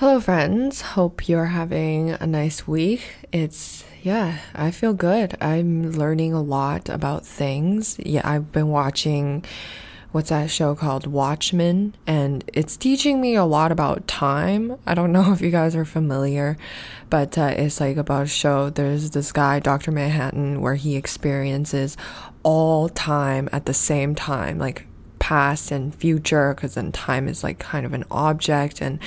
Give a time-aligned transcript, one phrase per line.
[0.00, 0.80] Hello, friends.
[0.80, 3.02] Hope you're having a nice week.
[3.32, 5.36] It's, yeah, I feel good.
[5.42, 7.98] I'm learning a lot about things.
[7.98, 9.44] Yeah, I've been watching
[10.10, 14.78] what's that show called Watchmen, and it's teaching me a lot about time.
[14.86, 16.56] I don't know if you guys are familiar,
[17.10, 18.70] but uh, it's like about a show.
[18.70, 19.92] There's this guy, Dr.
[19.92, 21.98] Manhattan, where he experiences
[22.42, 24.86] all time at the same time, like
[25.30, 28.98] past and future because then time is like kind of an object and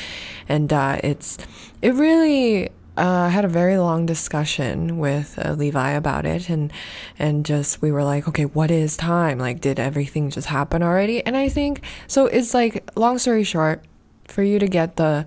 [0.47, 1.37] and uh, it's
[1.81, 6.71] it really uh, had a very long discussion with uh, Levi about it, and
[7.19, 9.37] and just we were like, okay, what is time?
[9.37, 11.25] Like, did everything just happen already?
[11.25, 12.27] And I think so.
[12.27, 13.83] It's like, long story short,
[14.25, 15.25] for you to get the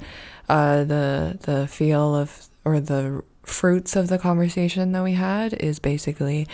[0.48, 5.78] uh, the the feel of or the fruits of the conversation that we had is
[5.78, 6.46] basically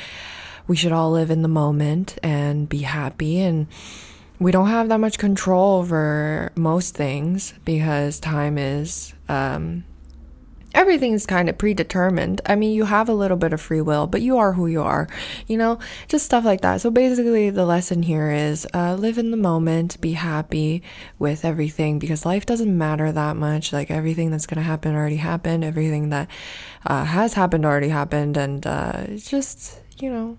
[0.66, 3.66] we should all live in the moment and be happy and
[4.42, 9.84] we don't have that much control over most things because time is um,
[10.74, 12.40] everything's kind of predetermined.
[12.46, 14.82] I mean, you have a little bit of free will, but you are who you
[14.82, 15.08] are,
[15.46, 16.80] you know, just stuff like that.
[16.80, 20.82] So basically, the lesson here is uh, live in the moment, be happy
[21.18, 23.72] with everything because life doesn't matter that much.
[23.72, 26.28] Like everything that's going to happen already happened, everything that
[26.86, 30.38] uh, has happened already happened, and uh, just, you know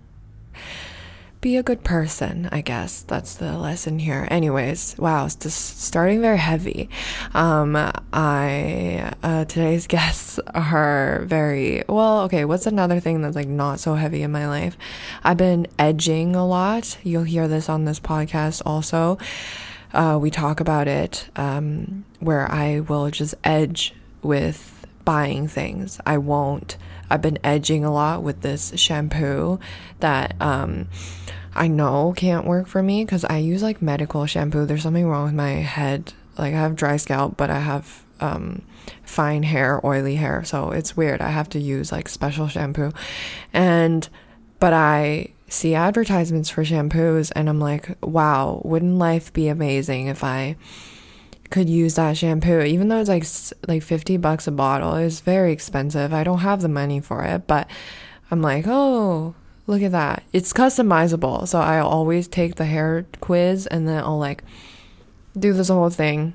[1.44, 3.02] be a good person, I guess.
[3.02, 4.26] That's the lesson here.
[4.30, 6.88] Anyways, wow, it's just starting very heavy.
[7.34, 7.76] Um,
[8.14, 13.94] I, uh, today's guests are very, well, okay, what's another thing that's like not so
[13.94, 14.78] heavy in my life?
[15.22, 16.96] I've been edging a lot.
[17.02, 19.18] You'll hear this on this podcast also.
[19.92, 26.00] Uh, we talk about it, um, where I will just edge with buying things.
[26.06, 26.78] I won't.
[27.10, 29.58] I've been edging a lot with this shampoo
[30.00, 30.88] that, um,
[31.54, 34.66] I know can't work for me because I use like medical shampoo.
[34.66, 36.12] There's something wrong with my head.
[36.36, 38.62] Like I have dry scalp, but I have um,
[39.04, 40.42] fine hair, oily hair.
[40.44, 41.20] So it's weird.
[41.20, 42.92] I have to use like special shampoo.
[43.52, 44.08] And,
[44.58, 50.24] but I see advertisements for shampoos and I'm like, wow, wouldn't life be amazing if
[50.24, 50.56] I
[51.54, 53.24] could use that shampoo even though it's like
[53.68, 57.46] like 50 bucks a bottle it's very expensive i don't have the money for it
[57.46, 57.68] but
[58.30, 59.34] i'm like oh
[59.66, 60.22] Look at that.
[60.32, 61.48] It's customizable.
[61.48, 64.44] So I always take the hair quiz and then I'll like
[65.38, 66.34] do this whole thing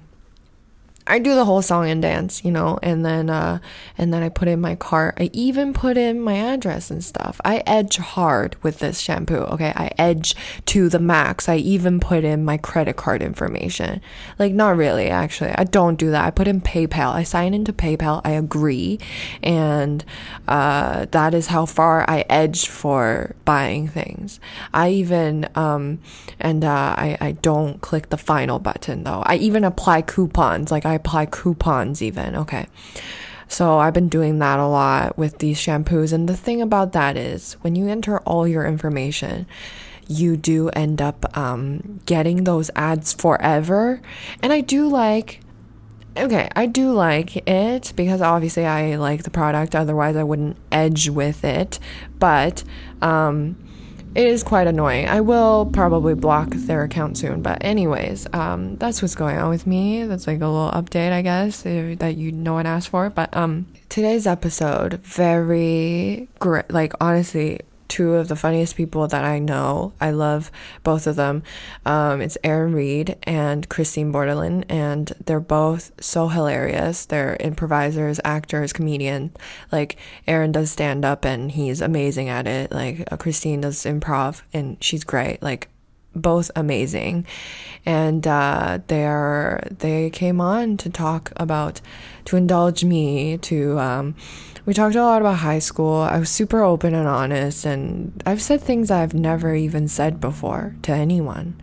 [1.10, 3.60] I do the whole song and dance, you know, and then uh
[3.98, 5.16] and then I put in my cart.
[5.18, 7.42] I even put in my address and stuff.
[7.44, 9.74] I edge hard with this shampoo, okay?
[9.76, 10.36] I edge
[10.68, 11.50] to the max.
[11.50, 14.02] I even put in my credit card information.
[14.38, 15.50] Like not really, actually.
[15.50, 16.26] I don't do that.
[16.26, 17.12] I put in PayPal.
[17.12, 18.22] I sign into PayPal.
[18.24, 19.00] I agree.
[19.42, 20.06] And
[20.48, 24.40] uh that is how far I edge for buying things.
[24.76, 26.00] I even um
[26.40, 29.24] and uh I I don't click the final button though.
[29.26, 30.70] I even apply coupons.
[30.70, 32.36] Like I apply coupons even.
[32.36, 32.68] Okay.
[33.48, 36.14] So I've been doing that a lot with these shampoos.
[36.14, 39.48] And the thing about that is when you enter all your information,
[40.08, 44.02] you do end up um, getting those ads forever.
[44.44, 45.42] And I do like,
[46.16, 49.76] okay, I do like it because obviously I like the product.
[49.76, 51.80] Otherwise, I wouldn't edge with it.
[52.20, 52.64] But,
[53.02, 53.58] um,
[54.20, 55.08] it is quite annoying.
[55.08, 59.66] I will probably block their account soon, but anyways, um, that's what's going on with
[59.66, 60.04] me.
[60.04, 63.10] That's like a little update, I guess, if, that you no one asked for.
[63.10, 66.70] But um, today's episode very great.
[66.70, 69.92] Like honestly, two of the funniest people that I know.
[70.00, 70.52] I love
[70.84, 71.44] both of them.
[71.86, 77.06] Um, it's Aaron Reed and Christine Bordelin, and they're both so hilarious.
[77.06, 79.32] They're improvisers, actors, comedian.
[79.72, 82.72] Like Aaron does stand up, and he's amazing at it.
[82.72, 85.42] Like uh, Christine does improv, and she's great.
[85.42, 85.68] Like
[86.16, 87.26] both amazing
[87.86, 91.82] and uh, they're they came on to talk about
[92.26, 94.16] to indulge me to um,
[94.70, 98.40] we talked a lot about high school i was super open and honest and i've
[98.40, 101.60] said things i've never even said before to anyone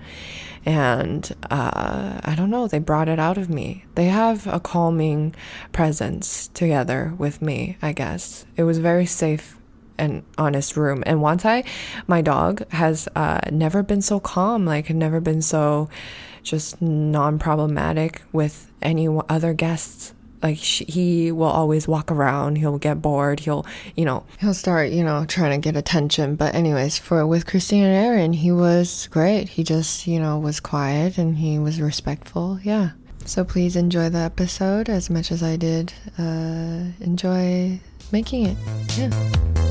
[0.64, 5.32] and uh, i don't know they brought it out of me they have a calming
[5.70, 9.56] presence together with me i guess it was very safe
[9.98, 11.02] an honest room.
[11.06, 11.64] And once I,
[12.06, 15.88] my dog, has uh, never been so calm, like, never been so
[16.42, 20.12] just non problematic with any other guests.
[20.46, 23.66] Like, he will always walk around, he'll get bored, he'll,
[23.96, 26.36] you know, he'll start, you know, trying to get attention.
[26.36, 29.48] But, anyways, for with Christine and Aaron, he was great.
[29.48, 32.60] He just, you know, was quiet and he was respectful.
[32.62, 32.90] Yeah.
[33.24, 37.80] So please enjoy the episode as much as I did uh, enjoy
[38.12, 38.56] making it.
[38.96, 39.65] Yeah.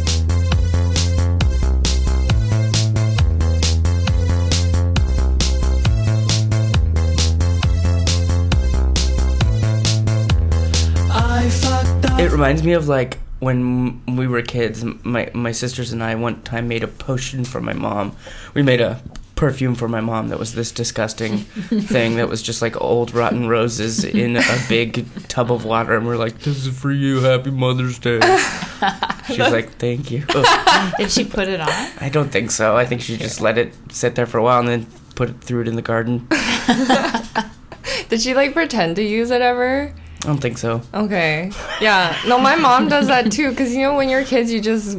[12.25, 14.83] It reminds me of like when we were kids.
[15.03, 18.15] My my sisters and I one time made a potion for my mom.
[18.53, 18.99] We made a
[19.35, 23.47] perfume for my mom that was this disgusting thing that was just like old rotten
[23.47, 27.51] roses in a big tub of water and we're like this is for you happy
[27.51, 28.21] mother's day
[29.27, 30.23] she's like thank you
[30.97, 31.67] Did she put it on?
[31.99, 34.59] i don't think so i think she just let it sit there for a while
[34.61, 36.25] and then put it threw it in the garden
[38.07, 39.93] Did she like pretend to use it ever?
[40.25, 41.51] Don't think so Okay.
[41.81, 42.17] Yeah.
[42.27, 43.53] No, my mom does that too.
[43.55, 44.97] Cause you know when you're kids, you just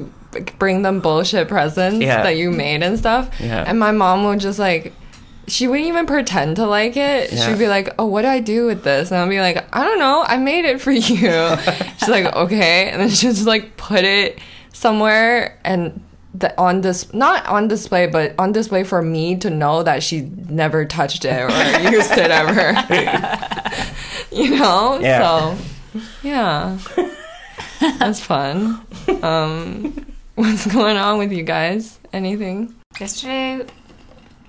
[0.58, 2.22] bring them bullshit presents Yeah.
[2.22, 3.30] that you made and stuff.
[3.40, 3.64] Yeah.
[3.66, 4.92] And my mom would just like.
[5.48, 7.32] She wouldn't even pretend to like it.
[7.32, 7.46] Yeah.
[7.46, 9.84] She'd be like, "Oh, what do I do with this?" And I'd be like, "I
[9.84, 10.24] don't know.
[10.26, 11.04] I made it for you."
[11.98, 14.40] She's like, "Okay," and then she'll just like put it
[14.72, 16.02] somewhere and
[16.34, 20.22] the, on this not on display, but on display for me to know that she
[20.48, 21.48] never touched it or
[21.92, 22.72] used it ever.
[24.44, 24.98] you know?
[25.00, 25.22] Yeah.
[25.22, 25.58] So,
[26.22, 26.78] yeah.
[27.98, 28.84] That's fun.
[29.22, 31.98] Um, what's going on with you guys?
[32.12, 32.74] Anything?
[33.00, 33.64] Yesterday,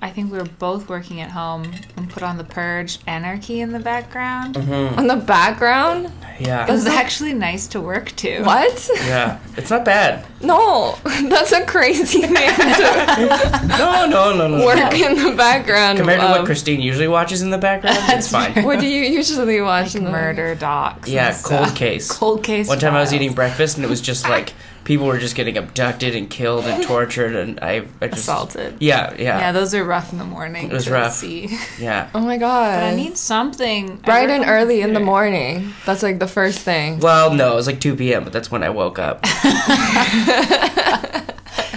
[0.02, 3.72] I think we were both working at home and put on the Purge Anarchy in
[3.72, 4.56] the background.
[4.56, 5.00] Mm-hmm.
[5.00, 6.12] On the background?
[6.40, 8.44] yeah It was actually nice to work to.
[8.44, 8.90] What?
[9.06, 14.94] yeah it's not bad No, that's a crazy thing to no no no no work
[14.94, 15.98] in the background.
[15.98, 19.02] compared to what of- christine usually watches in the background it's fine What do you
[19.02, 21.10] usually watch in the Murder docs.
[21.10, 21.76] yeah and cold stuff.
[21.76, 22.68] case Cold case.
[22.68, 23.22] One time I was files.
[23.22, 24.54] eating breakfast and it was just like
[24.88, 28.78] people were just getting abducted and killed and tortured and I, I just Assaulted.
[28.80, 30.72] Yeah, Yeah, yeah, those are rough in the morning.
[30.72, 31.14] It was rough.
[31.14, 31.50] See.
[31.80, 32.10] yeah.
[32.16, 32.78] Oh my god.
[32.78, 33.98] But I need something.
[33.98, 35.74] Bright and early in the morning.
[35.86, 37.00] That's like the first thing.
[37.00, 39.26] Well, no, it was like 2 p.m., but that's when I woke up.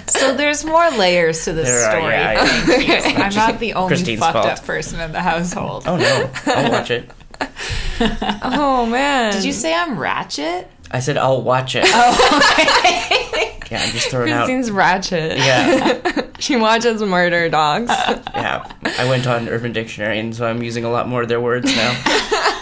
[0.07, 2.13] So there's more layers to this There are, story.
[2.13, 3.19] yeah, thank.
[3.19, 4.47] I'm not the only Christine's fucked fault.
[4.47, 5.85] up person in the household.
[5.87, 7.11] Oh no, I'll watch it.
[8.43, 9.33] Oh man.
[9.33, 10.71] Did you say I'm ratchet?
[10.91, 11.85] I said I'll watch it.
[11.87, 14.47] Oh, Yeah, I'm just throwing out.
[14.47, 15.39] Christine's ratchet.
[15.39, 17.89] Yeah, she watches murder dogs.
[18.35, 18.69] yeah.
[18.99, 21.67] I went on Urban Dictionary, and so I'm using a lot more of their words
[21.77, 21.93] now.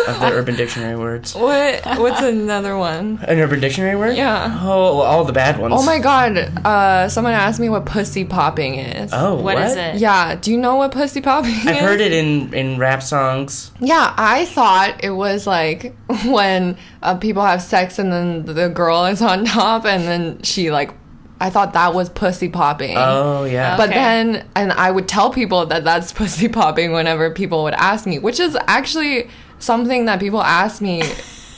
[0.08, 1.34] of the Urban Dictionary words.
[1.34, 1.84] what?
[1.98, 3.18] What's another one?
[3.26, 4.16] An Urban Dictionary word?
[4.16, 4.58] Yeah.
[4.62, 5.74] Oh, well, all the bad ones.
[5.76, 6.36] Oh my god.
[6.38, 9.10] Uh, someone asked me what pussy popping is.
[9.12, 9.96] Oh, what is it?
[9.96, 10.36] Yeah.
[10.36, 11.66] Do you know what pussy popping is?
[11.66, 13.70] I've heard it in in rap songs.
[13.80, 15.94] Yeah, I thought it was like
[16.26, 20.70] when uh, people have sex and then the girl is on top and then she
[20.70, 20.92] like.
[21.38, 22.94] I thought that was pussy popping.
[22.96, 23.76] Oh yeah.
[23.76, 23.98] But Okay.
[23.98, 28.18] then, and I would tell people that that's pussy popping whenever people would ask me,
[28.18, 29.28] which is actually
[29.58, 31.02] something that people ask me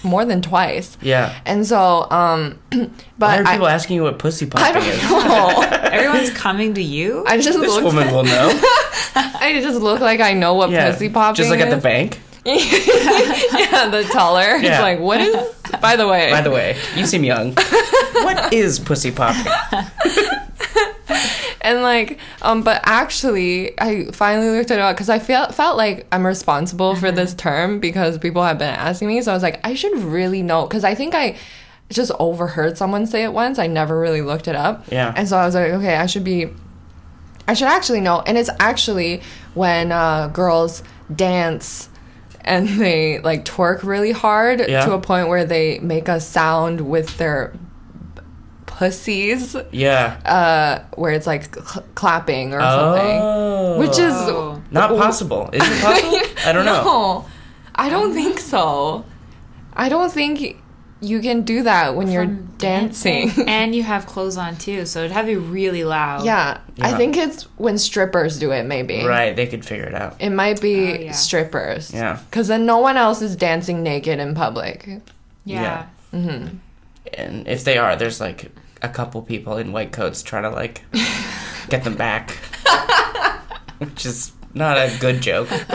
[0.05, 0.97] more than twice.
[1.03, 1.35] yeah.
[1.45, 5.03] And so, um, Why but are I, people asking you what pussy I don't is?
[5.03, 5.61] know.
[5.91, 7.25] Everyone's coming to you.
[7.27, 7.83] I just This look.
[7.85, 8.49] woman will know.
[9.15, 10.93] I just look like I know what Yeah.
[10.93, 12.21] pussy popping Just like at the bank.
[12.45, 14.55] yeah, the teller.
[14.55, 14.81] It's Yeah.
[14.81, 15.35] like, what is?
[15.83, 17.55] By the way, By the way, you seem young.
[18.15, 19.53] what is pussy popping?
[21.61, 26.07] And like, um, but actually, I finally looked it up because I felt felt like
[26.13, 29.21] I'm responsible for this term because people have been asking me.
[29.23, 31.37] So I was like, I should really know because I think I
[31.91, 33.59] just overheard someone say it once.
[33.59, 34.85] I never really looked it up.
[34.93, 35.13] Yeah.
[35.17, 36.49] and so I was like, okay, I should be.
[37.47, 39.23] I should actually know, and it's actually
[39.55, 40.83] when uh, girls
[41.15, 41.89] dance
[42.43, 44.85] and they like twerk really hard Yeah.
[44.85, 47.55] to a point where they make a sound with their
[48.79, 50.17] pussies, Yeah.
[50.25, 53.79] uh, where it's like cl- clapping or something, Oh.
[53.81, 54.63] which is Oh.
[54.71, 55.51] not possible.
[55.53, 56.21] Is it possible?
[56.47, 56.85] I don't know.
[56.85, 57.25] no,
[57.75, 59.05] I don't think so.
[59.75, 60.57] I don't think
[61.01, 63.33] you can do that when you're From dancing.
[63.49, 66.25] and you have clothes on too, so it'd have to be really loud.
[66.25, 68.63] yeah, I think it's when strippers do it.
[68.65, 70.15] Maybe Right, they could figure it out.
[70.21, 71.13] It might be Oh, yeah.
[71.13, 71.93] strippers.
[71.93, 72.19] Yeah.
[72.31, 74.89] Because then no one else is dancing naked in public.
[75.45, 75.87] Yeah.
[76.13, 78.51] And if they are, there's like
[78.83, 80.83] a couple people in white coats trying to like
[81.69, 82.33] get them back.
[83.79, 85.69] Which is not a good joke, but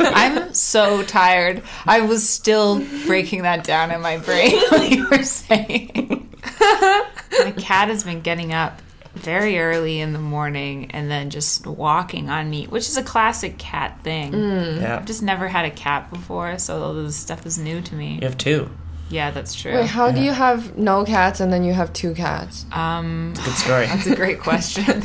[0.00, 1.62] I'm so tired.
[1.86, 6.34] I was still breaking that down in my brain when you were saying.
[6.60, 8.80] my cat has been getting up
[9.14, 13.58] very early in the morning and then just walking on me, which is a classic
[13.58, 14.32] cat thing.
[14.32, 14.80] Mm.
[14.80, 14.96] yeah.
[14.96, 18.14] I've just never had a cat before, so all this stuff is new to me.
[18.14, 18.70] You have two.
[19.10, 19.74] Yeah, that's true.
[19.74, 22.66] Wait, how do you have no cats and then you have two cats?
[22.72, 23.86] Um, Good story.
[23.88, 25.02] That's a great question.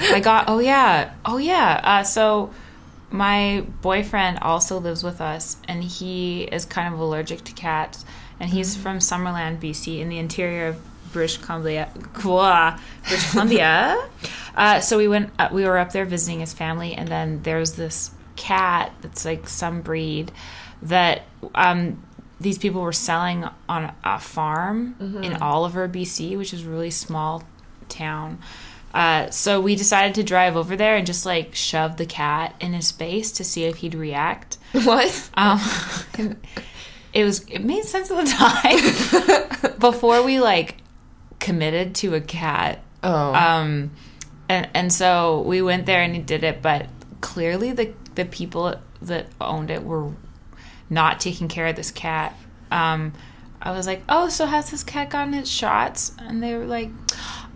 [0.00, 1.80] I got, oh yeah, oh yeah.
[1.84, 2.50] Uh, so
[3.10, 8.04] my boyfriend also lives with us, and he is kind of allergic to cats.
[8.40, 11.88] And he's from Summerland, BC, in the interior of British Columbia.
[11.94, 14.08] British Columbia.
[14.56, 17.72] uh, so we went, uh, we were up there visiting his family, and then there's
[17.72, 20.32] this cat that's like some breed
[20.82, 21.22] that
[21.54, 22.02] um,
[22.44, 27.42] these people were selling on a farm in Oliver, BC, which is a really small
[27.88, 28.38] town.
[28.92, 32.74] Uh, so we decided to drive over there and just like shove the cat in
[32.74, 34.58] his face to see if he'd react.
[34.84, 35.30] What?
[35.34, 35.60] Um,
[37.14, 40.76] it was it made sense at the time before we like
[41.40, 42.82] committed to a cat.
[43.02, 43.32] Oh.
[43.34, 43.92] Um,
[44.48, 46.86] and and so we went there and he did it, but
[47.20, 50.10] clearly the the people that owned it were
[50.90, 52.36] not taking care of this cat.
[52.70, 53.12] Um,
[53.62, 56.90] I was like, "Oh, so has this cat gotten its shots?" And they were like,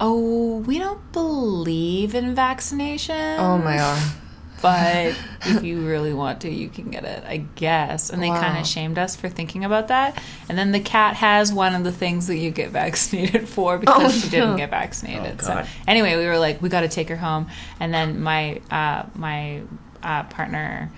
[0.01, 4.13] "Oh, we don't believe in vaccination." oh my god.
[4.61, 5.17] but
[5.47, 8.11] if you really want to, you can get it, I guess.
[8.11, 10.21] And they kind of shamed us for thinking about that.
[10.49, 14.05] And then the cat has one of the things that you get vaccinated for because
[14.05, 14.57] Oh, she didn't no.
[14.57, 15.37] get vaccinated.
[15.41, 15.69] Oh, so God.
[15.87, 17.49] anyway, we were like, we got to take her home.
[17.79, 19.63] And then my uh, my
[20.03, 20.91] uh, partner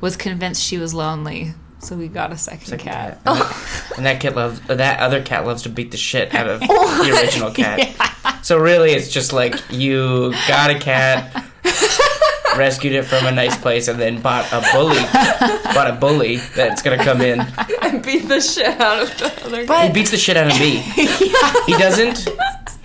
[0.00, 3.24] was convinced she was lonely, so we got a second, Second cat.
[3.24, 3.26] cat.
[3.26, 6.34] And, that, and that cat loves uh, that other cat loves to beat the shit
[6.34, 8.42] out of the original cat.
[8.44, 11.44] So really, it's just like you got a cat,
[12.56, 15.00] rescued it from a nice place, and then bought a bully,
[15.74, 17.40] bought a bully that's gonna come in.
[17.80, 20.76] I beat the shit out of the other He beats the shit out of me.
[21.66, 22.28] He doesn't.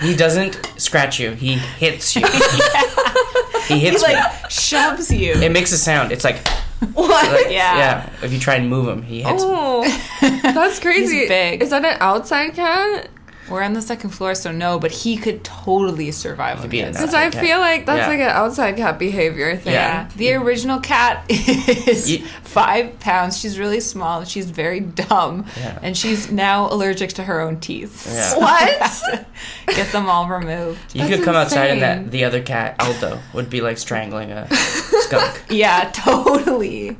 [0.01, 1.32] He doesn't scratch you.
[1.32, 2.25] He hits you.
[2.25, 4.13] He He hits me.
[4.15, 5.34] like shoves you.
[5.34, 6.12] It makes a sound.
[6.12, 6.38] It's like,
[6.94, 7.52] What?
[7.52, 7.78] Yeah.
[7.78, 8.10] yeah.
[8.24, 9.44] If you try and move him, he hits.
[9.46, 9.84] Oh,
[10.22, 11.28] that's crazy.
[11.28, 11.62] Big.
[11.62, 13.08] Is that an outside cat?
[13.50, 16.83] We're on the second floor, so no, but he could totally survive on be the
[16.83, 17.01] an inside.
[17.01, 17.43] Because I cat.
[17.45, 18.07] feel like that's Yeah.
[18.07, 19.74] like an outside cat behavior thing.
[19.74, 20.07] Yeah.
[20.15, 23.38] The original cat is Ye- five pounds.
[23.39, 24.24] She's really small.
[24.24, 25.45] She's very dumb.
[25.57, 25.79] Yeah.
[25.81, 28.07] And she's now allergic to her own teeth.
[28.10, 28.36] Yeah.
[28.39, 28.63] What?
[28.69, 29.25] we have
[29.67, 30.79] to Get them all removed.
[30.93, 34.31] You That's could come outside and that the other cat, Aldo, would be like strangling
[34.31, 35.41] a skunk.
[35.50, 36.95] Yeah, totally.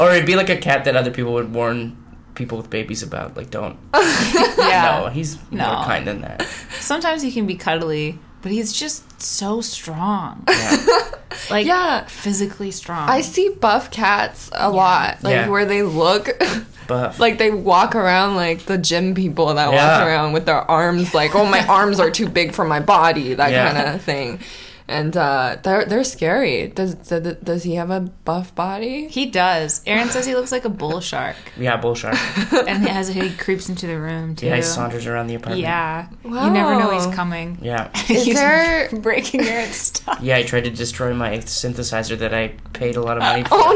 [0.00, 1.96] Or it'd be like a cat that other people would warn
[2.34, 3.36] people with babies about.
[3.36, 3.76] Like, don't.
[3.94, 5.00] Yeah.
[5.04, 5.66] No, he's No.
[5.66, 6.46] more kind than that.
[6.80, 10.44] Sometimes he can be cuddly, but he's just so strong.
[10.48, 10.76] Yeah.
[11.50, 12.04] Like, Yeah.
[12.06, 13.08] physically strong.
[13.10, 15.48] I see buff cats a lot, like Yeah.
[15.48, 16.28] where they look
[16.86, 17.18] Buff.
[17.18, 21.34] like they walk around like the gym people that walk around with their arms like,
[21.34, 23.72] oh, my arms are too big for my body, that Yeah.
[23.72, 24.38] kind of thing.
[24.86, 26.66] And uh, they're they're scary.
[26.68, 29.08] Does, does does he have a buff body?
[29.08, 29.80] He does.
[29.86, 31.36] Aaron says he looks like a bull shark.
[31.56, 32.16] yeah, bull shark.
[32.68, 34.46] And he, has, he creeps into the room, too.
[34.46, 35.62] Yeah, he saunters around the apartment.
[35.62, 36.08] Yeah.
[36.24, 37.12] You never know he's Wow.
[37.14, 37.58] coming.
[37.62, 37.90] Yeah.
[38.10, 40.18] Is he's there- breaking Aaron's stuff.
[40.20, 43.50] Yeah, he tried to destroy my synthesizer that I paid a lot of money for.
[43.54, 43.72] Oh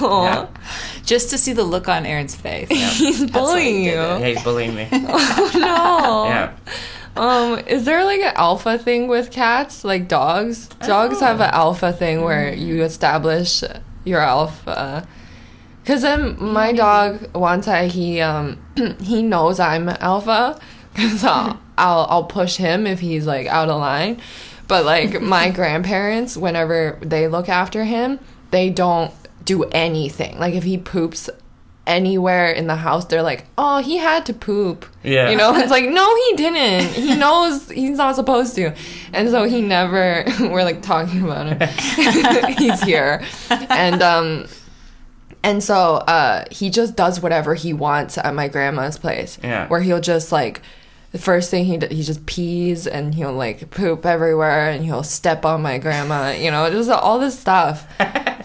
[0.00, 0.24] no!
[0.24, 0.48] Yeah.
[1.04, 2.68] Just to see the look on Aaron's face.
[2.68, 3.92] He's bullying he you.
[3.94, 4.86] Yeah, he's bullying me.
[4.92, 6.24] Oh no!
[6.28, 6.52] Yeah.
[7.16, 10.68] Um, is there like an alpha thing with cats, like dogs?
[10.68, 13.62] Dogs have an alpha thing where you establish
[14.04, 15.06] your alpha.
[15.84, 18.58] Cause then my dog, once I he um
[19.00, 20.58] he knows I'm alpha,
[20.94, 24.20] cause I'll, I'll I'll push him if he's like out of line.
[24.68, 28.20] But like my grandparents, whenever they look after him,
[28.52, 29.12] they don't
[29.44, 30.38] do anything.
[30.38, 31.28] Like if he poops
[31.86, 35.30] anywhere in the house, they're like, "Oh, he had to poop." Yeah.
[35.30, 36.88] You know, it's like, "No, he didn't.
[36.92, 38.72] He knows he's not supposed to."
[39.12, 41.68] And so he never we're like talking about him.
[42.56, 43.22] he's here.
[43.50, 44.46] And um
[45.42, 49.38] and so uh he just does whatever he wants at my grandma's place.
[49.42, 49.66] Yeah.
[49.68, 50.62] Where he'll just like
[51.10, 55.02] the first thing he d- he just pees and he'll like poop everywhere and he'll
[55.02, 57.86] step on my grandma, you know, just all this stuff.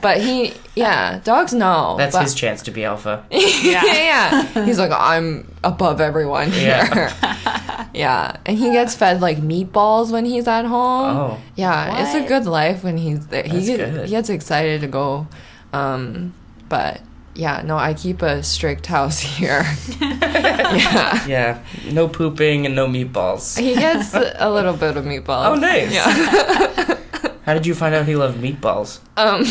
[0.01, 1.95] But he, yeah, dogs know.
[1.97, 3.25] That's but- his chance to be alpha.
[3.31, 3.83] yeah.
[3.85, 4.65] yeah.
[4.65, 6.67] He's like, I'm above everyone here.
[6.93, 7.33] Yeah.
[7.93, 8.37] Yeah.
[8.45, 11.17] And he gets fed like meatballs when he's at home.
[11.17, 11.37] Oh.
[11.55, 12.03] Yeah.
[12.03, 13.41] It's a good life when he's there.
[13.43, 14.05] He, That's get, good.
[14.05, 15.27] he gets excited to go.
[15.73, 16.33] Um,
[16.69, 17.01] but
[17.33, 19.65] yeah, no, I keep a strict house here.
[19.99, 21.25] yeah.
[21.25, 21.63] Yeah.
[21.91, 23.57] No pooping and no meatballs.
[23.57, 25.45] He gets a little bit of meatballs.
[25.47, 25.91] Oh, nice.
[25.93, 26.97] Yeah.
[27.45, 28.99] How did you find out he loved meatballs?
[29.17, 29.43] um,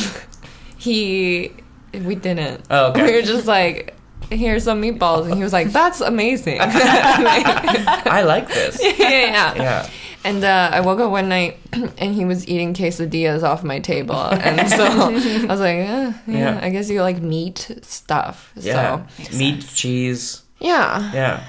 [0.78, 1.52] he,
[1.92, 2.62] we didn't.
[2.70, 3.04] Oh, okay.
[3.06, 3.94] We were just like,
[4.30, 5.24] here's some meatballs.
[5.26, 6.58] And he was like, that's amazing.
[6.60, 8.78] I like this.
[8.82, 9.54] yeah, yeah.
[9.56, 9.90] Yeah.
[10.24, 14.16] And uh, I woke up one night and he was eating quesadillas off my table.
[14.16, 15.10] And so I
[15.46, 16.60] was like, eh, yeah, Yeah.
[16.60, 18.52] I guess you like meat stuff.
[18.56, 19.06] Yeah.
[19.22, 20.42] So, Meat, cheese.
[20.58, 21.44] yeah, Yeah.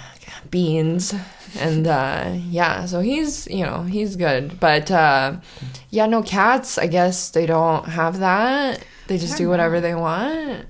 [0.51, 1.13] beans.
[1.59, 4.59] And uh, yeah, so he's, you know, he's good.
[4.59, 5.37] But uh,
[5.89, 8.85] yeah, no cats, I guess they don't have that.
[9.07, 10.65] They just do whatever they want.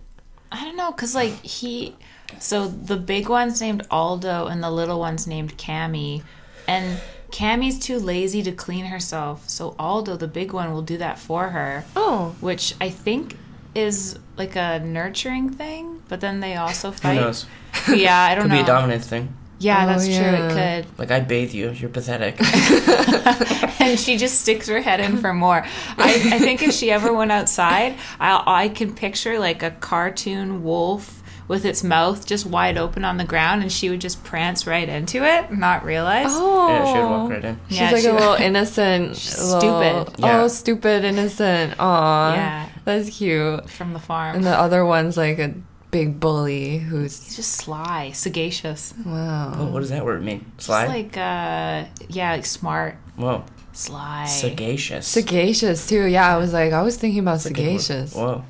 [0.51, 1.96] I don't know, cause like he,
[2.39, 6.24] so the big one's named Aldo and the little one's named Cammy,
[6.67, 7.00] and
[7.32, 11.50] Cammy's too lazy to clean herself, so Aldo, the big one, will do that for
[11.50, 13.38] her, Oh, which I think
[13.75, 16.01] is like a nurturing thing.
[16.08, 17.15] But then they also Who fight.
[17.15, 17.46] knows?
[17.94, 18.56] yeah, I don't Could know.
[18.58, 19.36] Could be a dominant thing.
[19.59, 20.15] Yeah, Oh, that's true.
[20.15, 20.99] It could.
[20.99, 21.71] Like I bathe you.
[21.71, 22.35] You're pathetic.
[23.81, 25.65] and she just sticks her head in for more.
[25.97, 30.63] I, I think if she ever went outside, I, I can picture like a cartoon
[30.63, 34.67] wolf with its mouth just wide open on the ground, and she would just prance
[34.67, 36.25] right into it, not realize.
[36.29, 37.59] Oh, yeah, she would walk right in.
[37.69, 39.61] She's Yeah, like she a would- little innocent, Stupid.
[39.63, 40.41] little- Yeah.
[40.41, 41.75] Oh, stupid, innocent.
[41.79, 42.69] Aw, Yeah.
[42.83, 43.69] that's cute.
[43.69, 44.35] From the farm.
[44.35, 45.53] And the other one's like a
[45.97, 48.93] big bully who's He's just sly, sagacious.
[49.03, 49.53] wow.
[49.57, 50.45] Oh, what does that word mean?
[50.59, 50.83] Sly.
[50.85, 53.43] Just like, uh, yeah, like smart, Whoa.
[53.73, 54.25] sly.
[54.25, 55.07] Sagacious.
[55.07, 56.03] Sagacious too.
[56.05, 57.81] Yeah, I was like, I was thinking about That's a good word.
[57.81, 58.13] sagacious.
[58.15, 58.43] Whoa.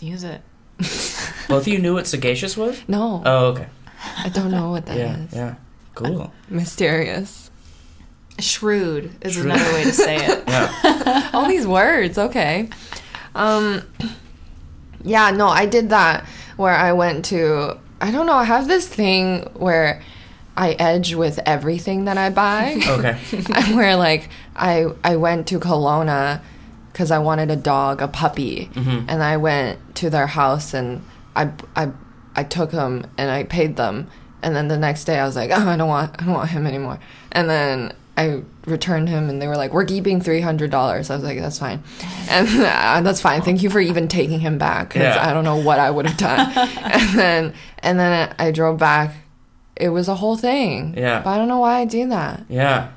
[0.00, 0.40] Use it.
[1.48, 2.80] Both of you knew what sagacious was?
[2.88, 3.66] No, Oh, okay.
[4.16, 5.32] I don't know what that is.
[5.34, 5.54] Yeah, yeah.
[5.94, 6.32] Cool.
[6.48, 7.50] Mysterious.
[8.38, 9.46] Shrewd is Shrewd.
[9.46, 10.44] another way to say it.
[10.48, 11.30] Yeah.
[11.34, 12.16] All these words.
[12.16, 12.70] Okay.
[13.34, 13.82] Um.
[15.04, 15.30] Yeah.
[15.32, 16.24] No, I did that
[16.56, 17.78] where I went to.
[18.00, 18.34] I don't know.
[18.34, 20.02] I have this thing where
[20.56, 22.80] I edge with everything that I buy.
[22.90, 23.14] Okay.
[23.74, 26.42] where like I I went to Kelowna
[26.92, 29.08] because I wanted a dog, a puppy, mm-hmm.
[29.08, 31.02] and I went to their house and
[31.36, 31.90] I I
[32.34, 34.08] I took him and I paid them,
[34.42, 36.50] and then the next day I was like, oh, I don't want I don't want
[36.50, 36.98] him anymore,
[37.32, 37.94] and then.
[38.16, 40.72] I returned him and they were like, We're keeping $300.
[40.74, 41.82] I was like, That's fine.
[42.28, 43.40] And uh, that's fine.
[43.42, 45.28] Thank you for even taking him back because Yeah.
[45.28, 46.52] I don't know what I would have done.
[46.78, 49.14] and then, and then I drove back.
[49.76, 50.94] It was a whole thing.
[50.96, 51.22] Yeah.
[51.22, 52.44] But I don't know why I do that.
[52.48, 52.90] Yeah.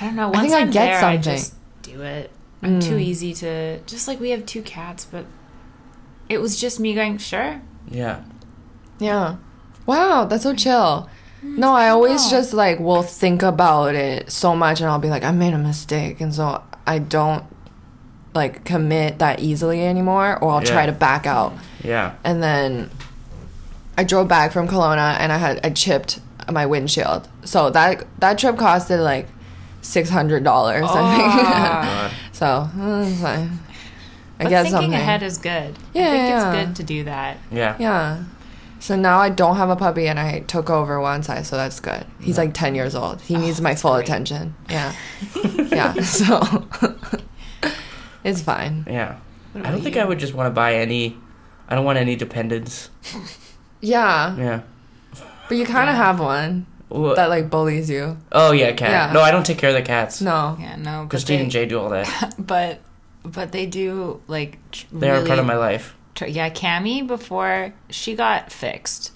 [0.00, 0.28] I don't know.
[0.28, 1.22] I Once think I I'm get there, I something.
[1.22, 2.30] just do it.
[2.62, 3.78] I'm too easy to.
[3.86, 5.24] Just like we have two cats, but
[6.28, 7.62] it was just me going, sure.
[7.90, 8.22] Yeah.
[8.98, 9.36] Yeah.
[9.86, 11.08] Wow, that's so chill.
[11.42, 15.24] No, I always just like will think about it so much and I'll be like,
[15.24, 16.20] I made a mistake.
[16.20, 17.44] And so I don't
[18.34, 21.54] like commit that easily anymore or I'll try to back out.
[21.82, 22.14] Yeah.
[22.24, 22.90] And then
[23.96, 26.20] I drove back from Kelowna and I had I chipped
[26.50, 27.28] my windshield.
[27.44, 29.28] So that that trip costed like
[29.82, 32.20] six hundred dollars, I think.
[32.40, 33.22] So uh, it's.
[33.22, 33.50] I.
[34.38, 34.94] But guess thinking something.
[34.94, 35.76] ahead is good.
[35.92, 36.52] Yeah, I think yeah.
[36.52, 37.36] it's good to do that.
[37.52, 37.76] Yeah.
[37.78, 38.24] Yeah.
[38.80, 41.78] So now I don't have a puppy and I took over one side, so that's
[41.80, 42.04] good.
[42.18, 43.20] He's like 10 years old.
[43.20, 44.54] He oh, needs my full attention.
[44.68, 44.94] Yeah.
[45.54, 45.92] yeah.
[46.00, 46.66] So
[48.24, 48.84] it's fine.
[48.88, 49.18] Yeah.
[49.54, 50.00] I don't think you?
[50.00, 51.18] I would just want to buy any.
[51.68, 52.90] I don't want any dependents.
[53.82, 54.36] Yeah.
[54.36, 54.60] Yeah.
[55.48, 58.18] But you kind of have one Wha- that like bullies you.
[58.30, 58.90] oh yeah, cat.
[58.90, 59.12] Yeah.
[59.12, 60.20] No, I don't take care of the cats.
[60.20, 60.56] No.
[60.60, 61.06] Yeah, no.
[61.08, 62.34] Christine they, and Jay do all that.
[62.38, 62.80] But
[63.24, 64.58] but they do like.
[64.70, 65.94] tr- They are really part of my life.
[66.24, 69.12] Tr- yeah, Cammy before she got fixed,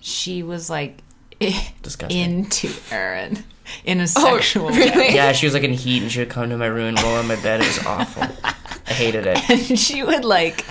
[0.00, 0.98] she was like
[1.82, 2.18] Disgusting.
[2.18, 3.44] into Aaron
[3.84, 4.78] in a oh, sexual way.
[4.78, 5.14] really?
[5.14, 7.14] Yeah, she was like in heat, and she would come to my room and roll
[7.14, 7.60] on my bed.
[7.60, 8.22] It was awful.
[8.44, 9.50] I hated it.
[9.70, 10.64] and she would like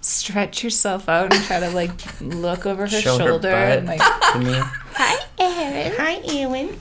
[0.00, 3.78] stretch herself out and try to like look over her Show her shoulder butt.
[3.78, 4.00] and like
[4.32, 4.60] To me,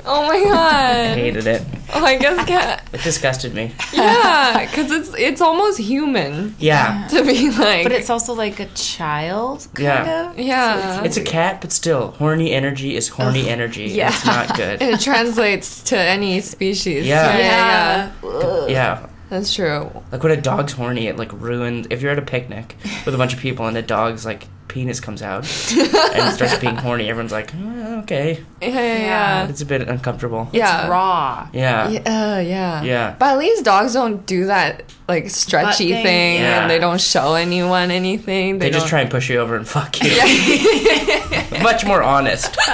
[0.04, 0.58] Oh my god.
[0.58, 1.64] I hated it.
[1.94, 2.88] Oh, I guess cat.
[2.94, 3.72] It disgusted me.
[3.94, 7.84] Yeah, because it's it's almost human Yeah, to be like.
[7.84, 10.32] but it's also like a child kind Yeah.
[10.32, 11.04] of yeah.
[11.04, 13.86] it's a cat, but still, horny energy is horny energy.
[13.90, 14.10] yeah.
[14.10, 14.82] It's not good.
[14.82, 17.06] and it translates to any species.
[17.06, 17.38] Yeah.
[17.38, 18.68] yeah, yeah.
[18.68, 19.90] Yeah, That's true.
[20.12, 21.88] like when a dog's horny, it like ruins.
[21.90, 25.02] If you're at a picnic with a bunch of people and the dog's like penis
[25.02, 25.44] comes out
[26.16, 29.48] and starts being horny, everyone's like, "Oh, okay, Yeah, yeah, yeah.
[29.48, 30.50] it's a bit uncomfortable.
[30.52, 30.82] Yeah.
[30.82, 32.84] it's raw Yeah, Yeah, uh, yeah.
[32.84, 33.16] Yeah.
[33.18, 36.62] But at least dogs don't do that like stretchy thing, thing, yeah.
[36.62, 38.60] and they don't show anyone anything.
[38.60, 40.10] they, They, just try and push you over and fuck you.
[41.64, 42.56] Much more honest.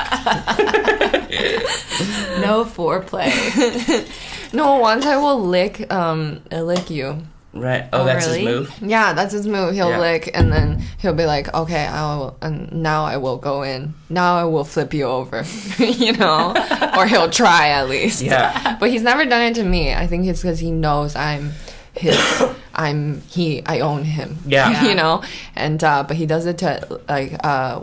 [2.40, 3.32] no foreplay
[4.54, 7.22] No, once I will lick um lick you.
[7.54, 7.86] Right.
[7.92, 8.46] Oh, Oh, that's really?
[8.46, 8.74] his move.
[8.82, 9.74] Yeah, that's his move.
[9.74, 10.00] He'll Yeah.
[10.00, 13.94] lick, and then he'll be like, "Okay, I will." And now I will go in.
[14.10, 15.44] Now I will flip you over,
[15.80, 16.54] you know,
[16.98, 18.22] or he'll try at least.
[18.22, 18.78] Yeah.
[18.80, 19.94] But he's never done it to me.
[19.94, 21.54] I think it's because he knows I'm
[21.94, 22.18] his.
[22.76, 23.64] I'm he.
[23.66, 24.38] I own him.
[24.46, 24.84] Yeah.
[24.88, 25.24] you know.
[25.56, 27.80] And uh, but he does it to like uh,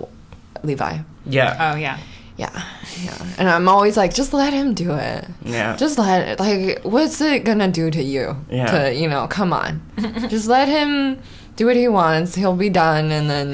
[0.62, 0.98] Levi.
[1.26, 1.72] Yeah.
[1.72, 1.98] oh yeah
[2.36, 2.64] Yeah,
[3.02, 3.26] yeah.
[3.38, 5.24] And I'm always like, just let him do it.
[5.44, 5.76] Yeah.
[5.76, 6.40] Just let it.
[6.40, 8.36] Like, what's it gonna do to you?
[8.50, 8.66] Yeah.
[8.70, 9.80] To you know, come on.
[10.28, 11.20] just let him
[11.56, 12.34] do what he wants.
[12.34, 13.48] He'll be done, and then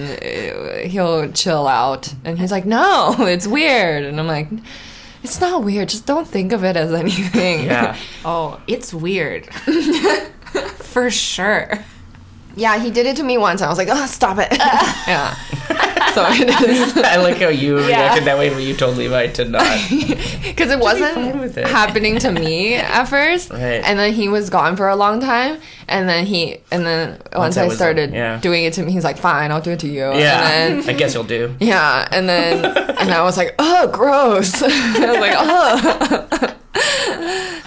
[0.85, 2.15] uh, he'll chill out.
[2.25, 4.05] And he's like, no, it's weird.
[4.05, 4.49] And I'm like,
[5.23, 5.91] it's not weird.
[5.91, 7.67] Just don't think of it as anything.
[7.67, 7.97] Yeah.
[8.25, 9.53] oh it's weird
[10.79, 11.85] for sure
[12.57, 13.61] Yeah, he did it to me once.
[13.61, 14.49] And I was like, oh, stop it.
[15.09, 15.37] yeah.
[16.11, 16.97] So it is.
[16.97, 19.63] I like how you reacted that way, but you told Levi to not.
[20.43, 21.67] Because it wasn't it.
[21.69, 23.61] happening to me at first, Right.
[23.85, 27.57] and then he was gone for a long time, and then he, and then once,
[27.57, 28.41] I I started yeah.
[28.41, 30.91] doing it to me, he's like, "Fine, I'll do it to you." Yeah, And then,
[30.97, 31.55] I guess you'll do.
[31.61, 34.67] yeah, and then and I was like, "Oh, gross!" I
[35.13, 36.57] was like, "Oh."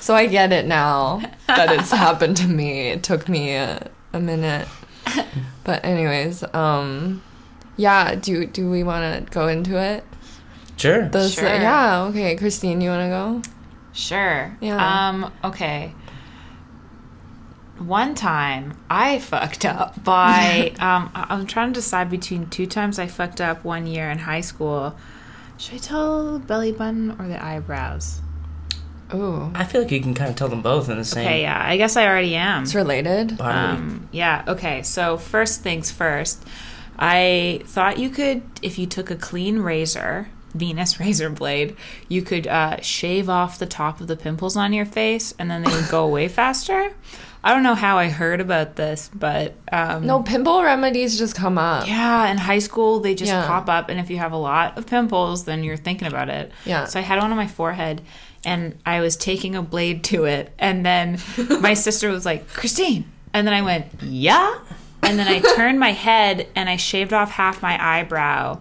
[0.02, 2.89] so I get it now that it's happened to me.
[2.89, 4.67] It took me a, a minute,
[5.63, 7.21] but anyways, um,
[7.78, 8.15] yeah.
[8.15, 10.04] Do do we want to go into it?
[10.78, 11.08] Sure.
[11.10, 11.45] The Sure.
[11.45, 12.04] yeah.
[12.10, 13.41] Okay, Christine, you want to go?
[13.93, 14.56] Sure.
[14.62, 15.10] Yeah.
[15.10, 15.93] Um, okay.
[17.80, 22.97] One time I fucked up by um I- I'm trying to decide between two times
[22.99, 24.95] I fucked up one year in high school.
[25.58, 28.21] Should I tell belly button or the eyebrows?
[29.13, 29.52] Ooh.
[29.54, 31.62] I feel like you can kind of tell them both in the same Okay, yeah.
[31.63, 32.63] I guess I already am.
[32.63, 33.39] It's related.
[33.39, 34.82] Um, yeah, okay.
[34.84, 36.43] So, first things first,
[36.97, 41.76] I thought you could, if you took a clean razor, Venus razor blade,
[42.08, 45.63] you could uh, shave off the top of the pimples on your face and then
[45.63, 46.93] they would go away faster.
[47.45, 51.58] I don't know how I heard about this, but um, no, pimple remedies just come
[51.58, 51.86] up.
[51.89, 53.45] yeah, in high school they just Yeah.
[53.45, 56.54] pop up, and if you have a lot of pimples, then you're thinking about it.
[56.65, 56.86] Yeah.
[56.86, 58.02] So I had one on my forehead,
[58.45, 61.19] and I was taking a blade to it, and then
[61.60, 64.60] my sister was like, "Christine," and then I went, "Yeah,"
[65.01, 68.60] and then I turned my head and I shaved off half my eyebrow,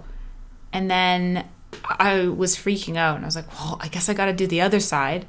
[0.72, 1.46] and then
[1.84, 4.46] I was freaking out, and I was like, "Well, I guess I got to do
[4.46, 5.26] the other side."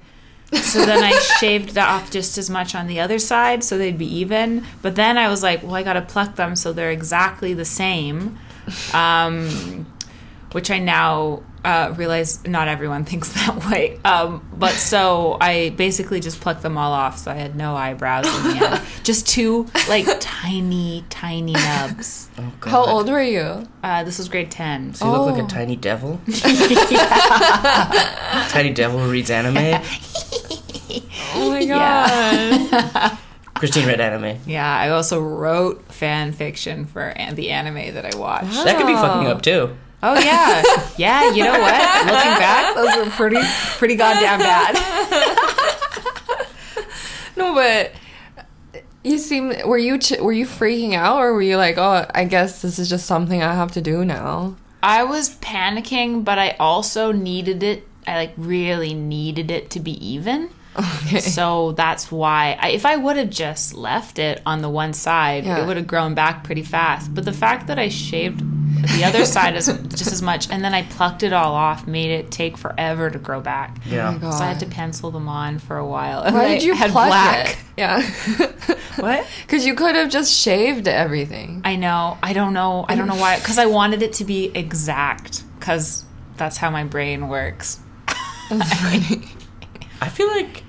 [0.62, 4.20] So then I shaved off just as much on the other side so they'd be
[4.20, 4.64] even.
[4.82, 7.66] But then I was like, well, I got to pluck them so they're exactly the
[7.66, 8.38] same.
[8.94, 9.88] Um,
[10.52, 14.00] which I now uh, realize not everyone thinks that way.
[14.06, 18.26] Um, but so I basically just plucked them all off so I had no eyebrows
[18.28, 18.82] in the end.
[19.04, 22.30] Just two, like, tiny, tiny nubs.
[22.38, 23.68] oh, How old were you?
[23.84, 24.94] Uh, this was grade 10.
[24.94, 25.46] So you look like Oh.
[25.46, 26.22] a tiny devil?
[28.50, 29.82] tiny devil reads anime?
[31.36, 33.18] Oh my god.
[33.56, 34.40] Christine read anime.
[34.46, 38.52] Yeah, I also wrote fan fiction for an- the anime that I watched.
[38.66, 39.76] That could be fucking up too.
[40.06, 40.62] Oh yeah,
[40.98, 41.32] yeah.
[41.32, 42.06] You know what?
[42.06, 43.40] Looking back, those were pretty,
[43.78, 44.76] pretty goddamn bad.
[47.38, 47.94] no, but
[49.06, 52.26] you seem were you ch- were you freaking out or were you like, "Oh, I
[52.26, 56.58] guess this is just something I have to do now." I was panicking, but I
[56.60, 57.88] also needed it.
[58.06, 60.50] I like really needed it to be even.
[60.78, 61.20] Okay.
[61.20, 65.46] So that's why, I, if I would have just left it on the one side,
[65.46, 65.62] Yeah.
[65.64, 67.14] it would have grown back pretty fast.
[67.14, 68.42] But the fact that I shaved
[68.98, 72.10] the other side as just as much, and then I plucked it all off, made
[72.12, 73.78] it take forever to grow back.
[73.86, 74.20] Oh yeah.
[74.22, 74.32] Oh.
[74.32, 76.24] So I had to pencil them on for a while.
[76.24, 77.50] And Why did you had pluck black?
[77.52, 77.58] it?
[77.78, 78.78] Yeah.
[78.98, 79.26] What?
[79.42, 81.62] Because you could have just shaved everything.
[81.66, 82.18] I know.
[82.22, 82.86] I don't know.
[82.88, 83.38] I don't know why.
[83.40, 85.44] Because I wanted it to be exact.
[85.60, 86.06] Because
[86.38, 87.80] that's how my brain works.
[88.52, 88.74] That's
[89.10, 89.28] funny.
[90.04, 90.64] I feel like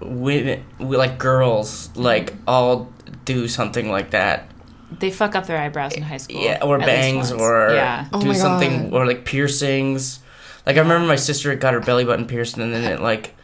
[0.00, 2.92] women, we like girls, like all
[3.24, 4.50] do something like that.
[4.90, 6.42] They fuck up their eyebrows in high school.
[6.42, 8.08] Yeah, or bangs, or yeah.
[8.12, 8.96] Oh do my something, God.
[8.96, 10.18] or like piercings.
[10.66, 13.36] Like I remember my sister got her belly button pierced, and then it like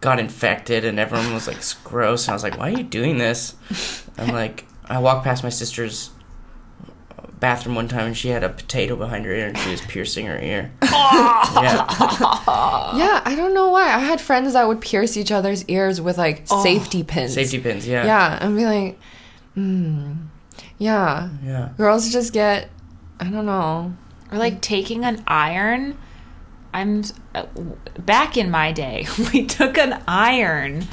[0.00, 2.84] got infected, and everyone was like, "It's gross." And I was like, "Why are you
[2.84, 3.56] doing this?"
[4.18, 6.10] I'm like, I walked past my sister's
[7.40, 10.26] bathroom one time, and she had a potato behind her ear, and she was piercing
[10.26, 10.70] her ear.
[10.82, 11.86] yeah,
[12.96, 13.86] yeah, I don't know why.
[13.94, 17.34] I had friends that would pierce each other's ears with like safety pins.
[17.34, 17.86] safety pins.
[17.86, 18.98] Yeah, Yeah, and be like,
[19.54, 20.12] hmm.
[20.78, 21.28] Yeah.
[21.44, 21.70] yeah.
[21.76, 22.70] Girls just get,
[23.18, 23.94] I don't know.
[24.32, 25.98] Or like taking an iron.
[26.72, 27.02] I'm
[27.34, 27.46] uh,
[27.98, 29.06] back in my day.
[29.32, 30.86] We took an iron,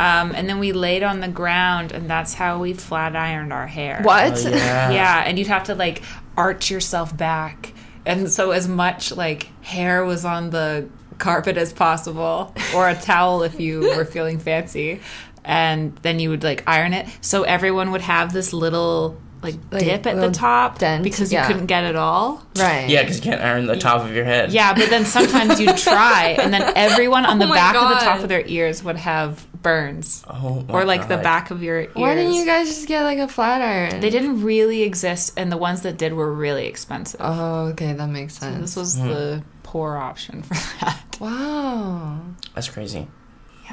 [0.00, 3.66] um, and then we laid on the ground, and that's how we flat ironed our
[3.66, 4.00] hair.
[4.02, 4.46] What?
[4.46, 4.90] Oh, yeah.
[4.90, 6.02] Yeah, and you'd have to like
[6.38, 7.74] arch yourself back,
[8.06, 13.42] and so as much like hair was on the carpet as possible, or a towel
[13.42, 15.02] if you were feeling fancy,
[15.44, 17.06] and then you would like iron it.
[17.20, 21.38] So everyone would have this little like, Like, dip at the top dent, because you
[21.38, 21.46] yeah.
[21.46, 22.44] couldn't get it all.
[22.56, 22.88] Right.
[22.88, 24.52] Yeah, because you can't iron the top of your head.
[24.52, 27.74] Yeah, but then sometimes you'd try, and then everyone on oh the Oh my back
[27.74, 31.50] of the top of their ears would have burns, Oh, my or like the back
[31.50, 31.94] of your ears.
[31.94, 34.00] Why didn't you guys just get like a flat iron?
[34.00, 37.20] They didn't really exist, and the ones that did were really expensive.
[37.22, 38.60] Oh, okay, that makes sense.
[38.60, 39.08] This was hmm.
[39.08, 41.16] the poor option for that.
[41.20, 42.20] wow.
[42.54, 43.06] That's crazy.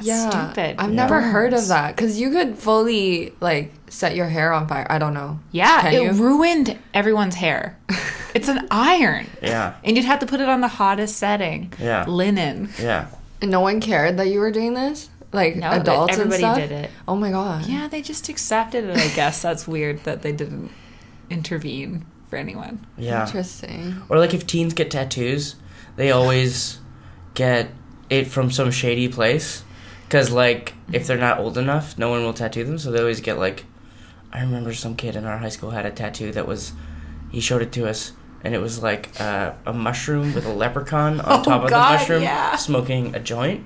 [0.02, 0.30] Yeah, Yeah.
[0.30, 0.76] stupid.
[0.80, 0.96] I've Yeah.
[0.96, 4.86] never heard of that because you could fully like set your hair on fire.
[4.90, 5.40] I don't know.
[5.52, 6.12] yeah, Can it you?
[6.12, 7.78] ruined everyone's hair.
[8.34, 11.72] it's an iron, Yeah, and you'd have to put it on the hottest setting.
[11.80, 12.06] Yeah.
[12.08, 12.70] linen.
[12.82, 13.08] yeah.
[13.42, 15.10] And no one cared that you were doing this.
[15.34, 16.70] Like No, adults everybody and stuff?
[16.70, 16.90] did it.
[17.08, 17.66] Oh my god.
[17.66, 18.98] Yeah, they just accepted it.
[18.98, 20.72] I guess that's weird that they didn't
[21.30, 22.86] intervene for anyone.
[22.98, 23.26] Yeah.
[23.26, 24.02] Interesting.
[24.10, 25.56] Or like if teens get tattoos,
[25.98, 26.80] they always
[27.34, 27.70] get
[28.10, 29.64] it from some shady place.
[30.08, 32.78] Because like if they're not old enough, no one will tattoo them.
[32.78, 33.66] So they always get like.
[34.32, 36.74] I remember some kid in our high school had a tattoo that was.
[37.32, 38.12] He showed it to us,
[38.44, 41.94] and it was like uh, a mushroom with a leprechaun on Oh, top of God,
[41.94, 42.56] the mushroom, yeah.
[42.56, 43.66] smoking a joint.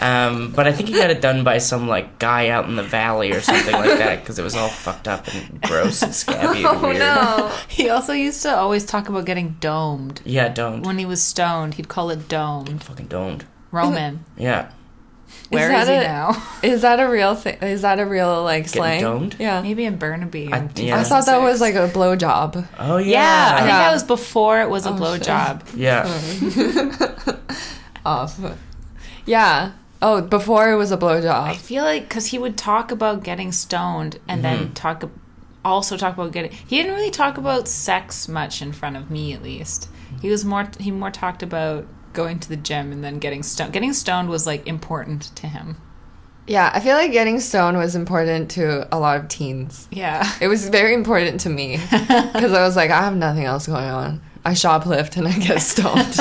[0.00, 2.82] Um, but I think he got it done by some like guy out in the
[2.82, 6.58] valley or something like that because it was all fucked up and gross and scabby
[6.58, 6.98] and Oh weird.
[6.98, 7.52] no.
[7.68, 10.20] He also used to always talk about getting domed.
[10.24, 10.82] Yeah, don't.
[10.82, 12.82] When he was stoned, he'd call it domed.
[12.82, 13.44] Fucking don't.
[13.70, 14.70] Roman, Yeah.
[15.50, 16.42] Where that is he a- now?
[16.62, 17.56] Is that a real thing?
[17.62, 19.00] Is that a real like slang?
[19.02, 19.36] domed?
[19.38, 19.60] Yeah.
[19.62, 20.52] Maybe in Burnaby.
[20.52, 20.98] I- yeah.
[20.98, 22.66] I thought that was like a blowjob.
[22.78, 23.10] Oh yeah.
[23.10, 23.78] Yeah, I think Yeah.
[23.78, 25.22] that was before it was a Oh, shit.
[25.22, 25.62] blowjob.
[25.76, 27.38] Yeah.
[28.06, 28.38] Off.
[29.26, 29.72] Yeah.
[30.02, 31.42] Oh, before it was a I blowjob.
[31.44, 34.72] I feel like because he would talk about getting stoned and then mm-hmm.
[34.74, 35.08] talk,
[35.64, 36.50] also talk about getting.
[36.52, 39.88] He didn't really talk about sex much in front of me, at least.
[40.20, 40.68] He was more.
[40.78, 43.72] He more talked about going to the gym and then getting stoned.
[43.72, 45.76] Getting stoned was like important to him.
[46.46, 49.88] Yeah, I feel like getting stoned was important to a lot of teens.
[49.90, 50.30] Yeah.
[50.40, 53.84] It was very important to me because I was like, I have nothing else going
[53.84, 54.20] on.
[54.44, 56.18] I shoplift and I get stoned.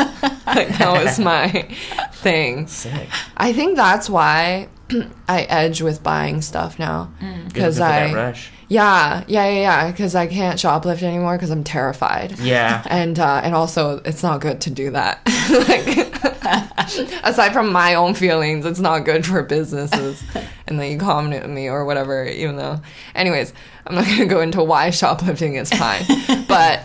[0.48, 1.68] like that was my
[2.14, 2.68] thing.
[2.68, 3.10] Sick.
[3.36, 4.70] I think that's why
[5.28, 7.46] I edge with buying stuff now mm.
[7.48, 8.52] because looking for I that rush.
[8.74, 12.40] Yeah yeah yeah yeah because I can't shoplift anymore because I'm terrified.
[12.40, 12.84] Yeah.
[12.90, 15.22] and uh, and also it's not good to do that.
[15.68, 20.24] like, aside from my own feelings, it's not good for businesses
[20.68, 22.26] and the economy or whatever.
[22.26, 22.82] Even though,
[23.16, 23.54] anyways,
[23.86, 26.04] I'm not gonna go into why shoplifting is fine,
[26.48, 26.82] but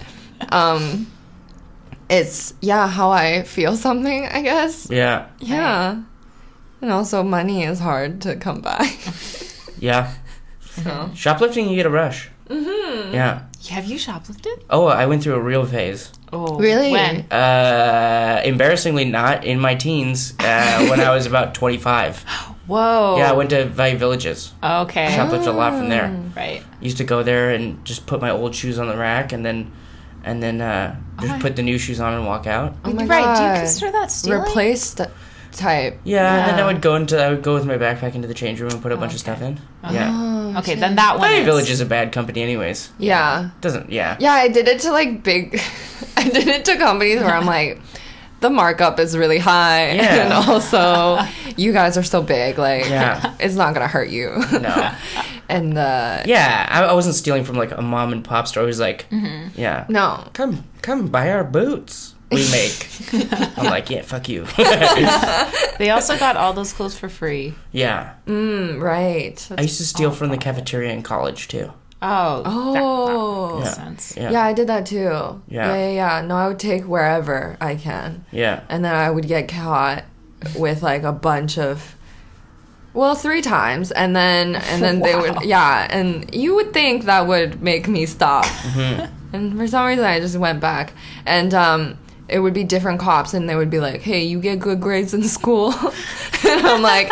[0.51, 1.07] um,
[2.11, 4.27] it's yeah how I feel something.
[4.27, 5.29] I guess Yeah.
[5.39, 6.03] yeah,
[6.83, 8.91] and also money is hard to come by.
[9.81, 10.13] Yeah.
[10.83, 12.31] So Shoplifting, you get a rush.
[12.49, 13.13] Mm-hmm.
[13.15, 13.43] Yeah.
[13.71, 14.63] Have you shoplifted?
[14.71, 16.11] Oh, I went through a real phase.
[16.33, 16.93] Oh, Really?
[16.93, 17.21] When?
[17.31, 20.35] Uh, embarrassingly, not in my teens.
[20.39, 22.23] Uh, when I was about 25.
[22.67, 23.17] Whoa.
[23.19, 24.53] Yeah, I went to Value Villages.
[24.63, 25.07] Okay.
[25.09, 26.09] Shoplifted a lot from there.
[26.37, 26.63] Right.
[26.81, 29.73] Used to go there and just put my old shoes on the rack and then,
[30.25, 32.77] and then uh, just my- put the new shoes on and walk out.
[32.85, 33.37] oh my right.
[33.37, 34.41] Do you god, consider that stealing?
[34.43, 35.01] replaced
[35.53, 35.99] type.
[36.05, 38.35] Yeah, and then I would go into I would go with my backpack into the
[38.35, 39.55] change room and put a bunch of stuff in.
[39.83, 39.93] Uh-huh.
[39.95, 40.11] Yeah.
[40.13, 40.81] Oh, Okay, shit.
[40.81, 41.29] then that one.
[41.29, 41.45] Value is.
[41.47, 42.91] Village is a bad company, anyways.
[42.99, 43.51] Yeah.
[43.61, 44.17] Doesn't yeah.
[44.19, 45.61] Yeah, I did it to like big.
[46.17, 47.81] I did it to companies where I'm like,
[48.41, 50.25] the markup is really high, Yeah.
[50.25, 51.19] and also
[51.57, 53.35] you guys are so big, like, Yeah.
[53.41, 54.31] it's not gonna hurt you.
[54.53, 54.93] No.
[55.49, 58.63] and uh, Yeah, I, I wasn't stealing from like a mom and pop store.
[58.65, 59.61] It was like, Mm-hmm.
[59.61, 62.87] yeah, no, come come buy our boots we make.
[63.59, 64.45] I'm like, yeah, fuck you.
[65.79, 67.55] They also got all those clothes for free.
[67.73, 69.49] yeah, mm, right.
[69.57, 71.73] I used to steal from the cafeteria in college too.
[72.01, 72.43] Oh.
[72.45, 72.73] Oh.
[72.75, 73.85] That, that makes Yeah.
[73.85, 74.15] sense.
[74.17, 74.97] Yeah, Yeah, I did that too.
[74.99, 75.41] Yeah.
[75.49, 76.27] yeah, yeah, yeah.
[76.27, 80.05] No, I would take wherever I can, yeah, and then I would get caught
[80.57, 81.95] with like a bunch of.
[82.95, 87.27] Well, three times, and then and then they would yeah, and you would think that
[87.27, 88.47] would make me stop,
[89.33, 90.93] and for some reason I just went back,
[91.27, 94.59] and um, it would be different cops, and they would be like, "Hey, you get
[94.59, 95.73] good grades in school,"
[96.47, 97.11] and I'm like,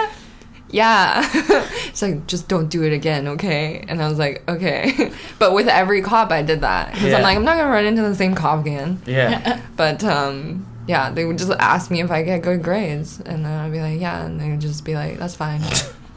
[0.77, 1.29] "Yeah,"
[1.89, 3.85] it's like just don't do it again, okay?
[3.89, 7.17] And I was like, "Okay," but with every cop I did that because Yeah.
[7.17, 9.61] I'm like, I'm not gonna run into the same cop again, yeah.
[9.77, 10.67] but um.
[10.89, 13.81] Yeah, they would just ask me if I get good grades, and then I'd be
[13.81, 15.61] like, "Yeah," and they would just be like, "That's fine."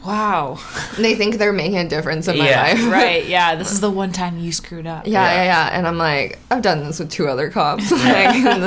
[0.06, 0.58] Wow.
[0.96, 2.62] they think they're making a difference in my Yeah.
[2.62, 3.26] life, right.
[3.26, 3.56] Yeah.
[3.56, 5.06] This is the one time you screwed up.
[5.08, 5.34] Yeah, Yeah.
[5.34, 5.76] yeah, yeah.
[5.76, 7.90] And I'm like, I've done this with two other cops.
[7.90, 8.62] like, I'm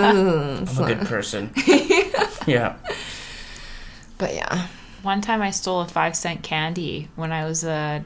[0.68, 1.50] a good person.
[2.46, 2.76] yeah,
[4.18, 4.68] but yeah.
[5.04, 8.04] One time I stole a five cent candy when I was a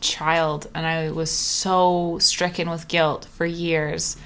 [0.00, 4.16] child, and I was so stricken with guilt for years.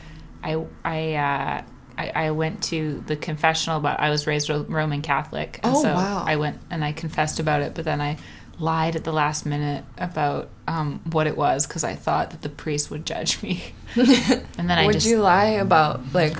[0.43, 1.63] I I uh,
[1.99, 5.83] I, I went to the confessional, but I was raised Ro- Roman Catholic, and Oh,
[5.83, 6.25] so wow.
[6.27, 7.75] I went and I confessed about it.
[7.75, 8.17] But then I
[8.59, 12.49] lied at the last minute about um, what it was because I thought that the
[12.49, 13.63] priest would judge me.
[13.97, 16.37] and then I would just you lie about like?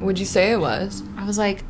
[0.00, 1.02] Would you say it was?
[1.18, 1.62] I was like,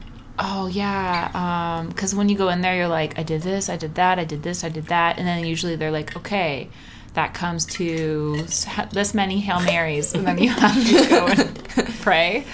[0.42, 3.94] oh yeah, because when you go in there, you're like, I did this, I did
[3.96, 6.68] that, I did this, I did that, and then usually they're like, okay,
[7.14, 8.44] that comes to
[8.92, 12.44] this many hail marys, and then you have to go and pray.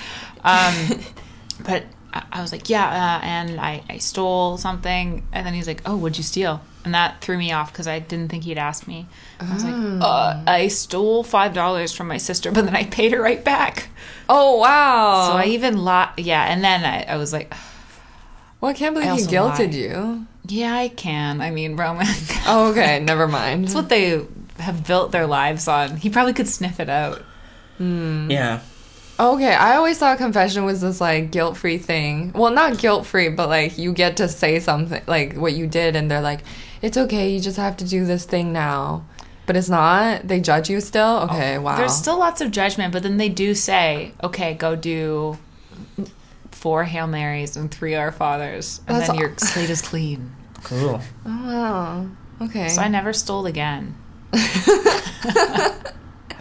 [0.44, 1.00] Um,
[1.64, 5.66] but I I was like, yeah, uh, and I, I stole something, and then he's
[5.66, 6.62] like, oh, what'd you steal?
[6.84, 9.06] And that threw me off because I didn't think he'd ask me.
[9.40, 13.12] I was like, uh, I stole five dollars from my sister, but then I paid
[13.12, 13.88] her right back.
[14.28, 15.30] Oh wow!
[15.30, 16.10] So I even lied.
[16.16, 17.52] Yeah, and then I, I was like,
[18.60, 19.78] Well, I can't believe I he guilted lie.
[19.78, 20.26] you.
[20.48, 21.40] Yeah, I can.
[21.40, 22.06] I mean, Roman.
[22.48, 23.00] Oh, okay.
[23.00, 23.64] Never mind.
[23.64, 24.24] That's what they
[24.58, 25.96] have built their lives on.
[25.96, 27.22] He probably could sniff it out.
[27.78, 28.30] Hmm.
[28.30, 28.60] Yeah.
[29.18, 32.32] Okay, I always thought confession was this like guilt free thing.
[32.34, 35.96] Well, not guilt free, but like you get to say something like what you did,
[35.96, 36.40] and they're like,
[36.82, 39.06] it's okay, you just have to do this thing now.
[39.46, 40.28] But it's not.
[40.28, 41.20] They judge you still?
[41.30, 41.76] Okay, oh, wow.
[41.76, 45.38] There's still lots of judgment, but then they do say, okay, go do
[46.66, 50.34] four Hail Marys and three Our Fathers, and That's then aw- your slate is clean.
[50.64, 51.00] Cool.
[51.24, 52.08] Oh, wow.
[52.42, 52.68] Okay.
[52.70, 53.94] So I never stole again.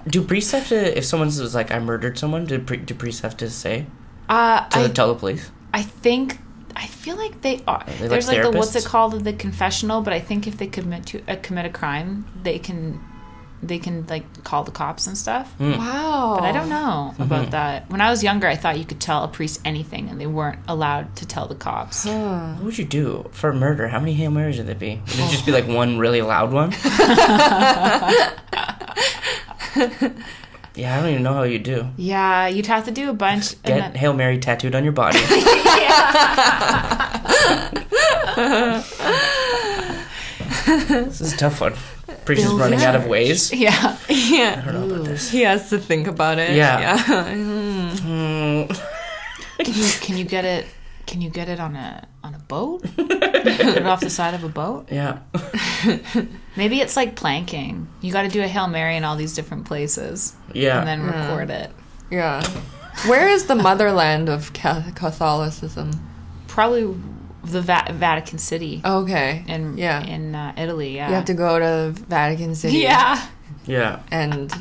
[0.08, 3.22] Do priests have to, if someone was like, I murdered someone, do, pri- do priests
[3.22, 3.86] have to say?
[4.28, 5.52] Uh, To I, tell the police?
[5.76, 6.40] I think
[6.76, 7.84] I feel like they are.
[8.00, 11.06] they There's like the what's it called the confessional, but I think if they commit
[11.08, 13.00] to uh, commit a crime, they can
[13.68, 15.52] they can like call the cops and stuff.
[15.54, 15.72] Hmm.
[15.72, 16.38] wow.
[16.40, 17.24] But I don't know mm-hmm.
[17.24, 17.90] about that.
[17.90, 20.60] When I was younger, I thought you could tell a priest anything, and they weren't
[20.68, 22.06] allowed to tell the cops.
[22.06, 23.88] What would you do for murder?
[23.88, 25.02] How many Hail Marys would it be?
[25.06, 25.76] Would it just be like oh.
[25.76, 26.72] one really loud one?
[30.76, 31.88] yeah, I don't even know how you do.
[31.98, 33.54] Yeah, you'd have to do a bunch.
[33.54, 35.20] and Get then- Hail Mary tattooed on your body.
[40.66, 41.76] this is a tough one.
[42.26, 43.52] Priest is running out of ways.
[43.66, 43.98] yeah.
[44.10, 44.64] Yeah.
[44.68, 45.30] I don't know about this.
[45.30, 46.56] He has to think about it.
[46.56, 46.80] Yeah.
[46.80, 47.34] Yeah.
[48.06, 48.68] Mm,
[49.58, 50.66] Can you, can you get it?
[51.08, 52.82] Can you get it on a on a boat?
[52.96, 54.88] Put it off the side of a boat.
[54.92, 55.20] yeah.
[56.56, 57.88] Maybe it's like planking.
[58.02, 60.80] You got to do a hail mary in all these different places, Yeah.
[60.80, 61.72] and then record it.
[62.12, 62.44] yeah.
[63.08, 65.92] Where is the motherland of Catholicism?
[66.48, 66.86] Probably
[67.52, 69.44] the Va- Vatican City Okay.
[69.48, 70.04] in yeah.
[70.04, 70.96] in uh, Italy.
[70.96, 71.10] Yeah.
[71.10, 72.78] you have to go to Vatican City.
[72.78, 73.26] yeah.
[73.66, 74.00] yeah.
[74.12, 74.52] And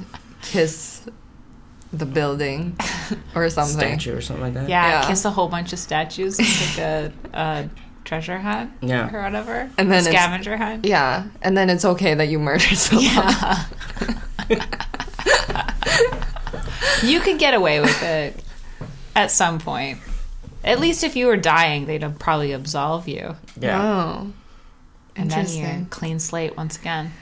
[0.42, 1.02] kiss
[1.92, 2.76] the building
[3.34, 3.78] or something.
[3.98, 4.68] Statue or something like that.
[4.68, 5.08] Yeah, Yeah.
[5.08, 7.68] kiss a whole bunch of statues, It's like a, a
[8.04, 9.14] treasure hunt Yeah.
[9.14, 10.84] or whatever, And then it's- scavenger hunt.
[10.84, 11.24] Yeah.
[11.42, 13.04] And then it's okay that you murdered someone.
[13.04, 13.64] Yeah.
[17.02, 18.42] you could get away with it
[19.16, 19.98] at some point.
[20.64, 23.36] At least if you were dying, they'd probably absolve you.
[23.60, 23.82] Yeah.
[23.82, 24.32] Oh.
[25.16, 27.12] And then you're clean slate once again.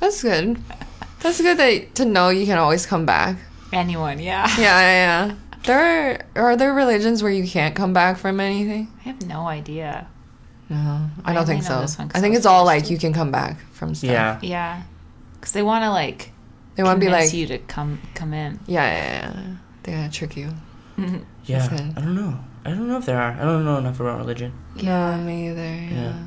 [0.00, 0.58] That's good.
[1.20, 3.36] That's good that, to know you can always come back.
[3.72, 4.48] Anyone, yeah.
[4.58, 5.34] Yeah, yeah, yeah.
[5.64, 8.92] There are, are there religions where you can't come back from anything?
[9.00, 10.08] I have no idea.
[10.68, 11.80] No, I I don't think so.
[11.82, 14.10] this I I think it's all like you can come back from stuff.
[14.10, 14.38] Yeah.
[14.42, 14.82] Yeah.
[15.34, 16.32] Because they want to, like,
[16.74, 18.58] They want to be like, you to come come in.
[18.66, 19.56] yeah, yeah, yeah.
[19.82, 20.50] They're gonna trick you.
[20.98, 21.58] Yeah.
[21.58, 21.92] That's good.
[21.96, 22.38] I don't know.
[22.64, 23.32] I don't know if there are.
[23.32, 24.52] I don't know enough about religion.
[24.76, 25.62] Yeah, me either.
[25.62, 25.90] Yeah.
[26.02, 26.22] Yeah.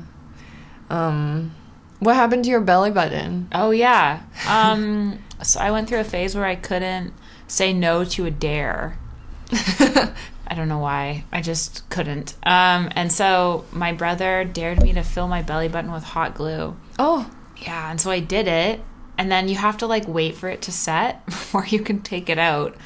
[0.90, 1.54] Um,
[1.98, 3.48] what happened to your belly button?
[3.52, 4.22] Oh yeah.
[4.48, 7.14] Um so I went through a phase where I couldn't
[7.48, 8.98] say no to a dare.
[9.50, 11.24] I don't know why.
[11.32, 12.34] I just couldn't.
[12.42, 16.76] Um and so my brother dared me to fill my belly button with hot glue.
[16.98, 18.80] Oh, Yeah, and so I did it.
[19.18, 22.28] And then you have to like wait for it to set before you can take
[22.28, 22.76] it out.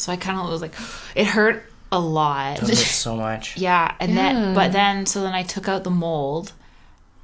[0.00, 0.74] So I kind of was like
[1.14, 2.58] it hurt a lot.
[2.62, 3.56] It hurts so much.
[3.56, 4.32] Yeah, and Yeah.
[4.32, 6.52] then but then so then I took out the mold,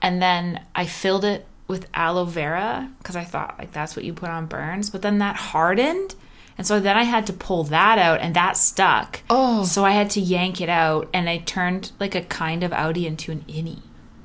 [0.03, 4.13] and then I filled it with aloe vera because I thought like that's what you
[4.13, 4.91] put on burns.
[4.91, 6.15] But then that hardened,
[6.59, 9.21] and so then I had to pull that out, and that stuck.
[9.31, 9.65] Oh.
[9.65, 13.07] so I had to yank it out, and I turned like a kind of outie
[13.07, 13.81] into an innie,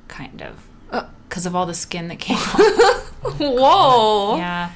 [0.08, 1.06] kind of, Uh.
[1.28, 3.08] because of all the skin that came off.
[3.40, 4.36] whoa.
[4.36, 4.70] Yeah.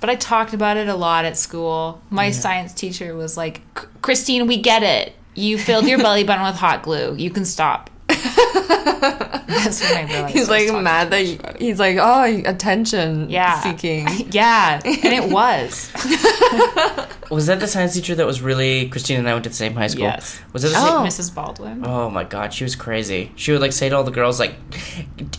[0.00, 2.00] But I talked about it a lot at school.
[2.10, 3.62] My science teacher was like,
[4.02, 5.14] Christine, we get it.
[5.34, 7.14] You filled your belly button with hot glue.
[7.16, 7.90] You can stop.
[9.46, 10.34] That's when I realized.
[10.34, 13.60] He's like mad that you, he's like, oh, attention yeah.
[13.60, 14.06] seeking.
[14.30, 14.80] yeah.
[14.84, 15.90] And it was.
[17.30, 19.74] Was that the science teacher that was really Christine and I went to the same
[19.74, 20.04] high school?
[20.04, 20.40] Yes.
[20.52, 21.02] Was it the Oh.
[21.04, 21.34] Mrs.
[21.34, 21.84] Baldwin.
[21.84, 23.32] Oh my god, she was crazy.
[23.34, 24.54] She would like say to all the girls like,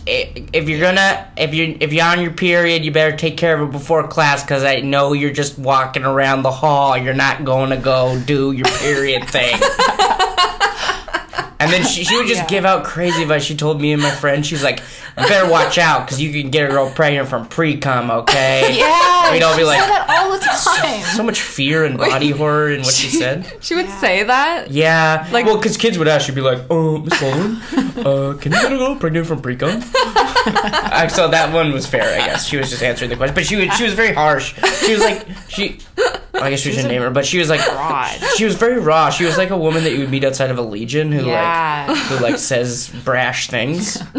[0.06, 3.66] "If you're gonna, if you if you're on your period, you better take care of
[3.68, 6.98] it before class because I know you're just walking around the hall.
[6.98, 9.58] You're not going to go do your period thing."
[11.60, 12.46] And then she, she would just Yeah.
[12.46, 13.42] give out crazy advice.
[13.42, 14.80] She told me and my friend, she's like,
[15.16, 18.76] better watch out because you can get a girl pregnant from pre-cum." Okay.
[18.78, 19.32] Yeah.
[19.32, 21.02] We'd all be like- said that all the time.
[21.16, 23.50] So much fear and body horror in what she said.
[23.60, 24.70] She would say that.
[24.70, 27.56] Yeah, like well, because kids would ask, she'd be like, "Oh, Miss Baldwin,
[28.06, 29.82] uh, can you get a girl pregnant from pre-cum?"
[30.48, 32.46] Uh, so that one was fair, I guess.
[32.46, 34.54] She was just answering the question, but she was she was very harsh.
[34.84, 35.78] She was like she.
[36.34, 38.08] I guess we shouldn't name her, but she was like Broad.
[38.36, 39.10] She was very raw.
[39.10, 41.32] She was like a woman that you would meet outside of a legion who Yeah.
[41.42, 41.47] like
[41.94, 44.00] who like says brash things.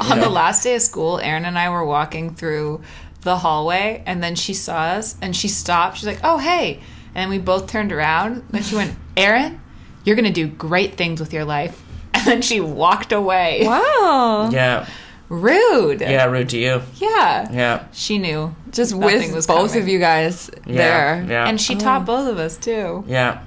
[0.00, 0.24] On know?
[0.24, 2.82] the last day of school, Erin and I were walking through
[3.22, 5.98] the hallway, and then she saw us, and she stopped.
[5.98, 6.80] She's like, "Oh, hey!"
[7.14, 9.60] And we both turned around, and she went, "Erin,
[10.04, 11.82] you're gonna do great things with your life."
[12.14, 13.62] and then she walked away.
[13.64, 14.50] Wow.
[14.52, 14.86] Yeah.
[15.28, 16.00] Rude.
[16.00, 16.82] Yeah, rude to you.
[16.96, 17.48] Yeah.
[17.52, 17.84] Yeah.
[17.92, 18.54] She knew.
[18.72, 19.82] Just with was both coming.
[19.82, 20.76] of you guys Yeah.
[20.76, 21.26] there.
[21.28, 21.48] Yeah.
[21.48, 22.04] And she taught oh.
[22.04, 23.04] both of us too.
[23.06, 23.42] yeah.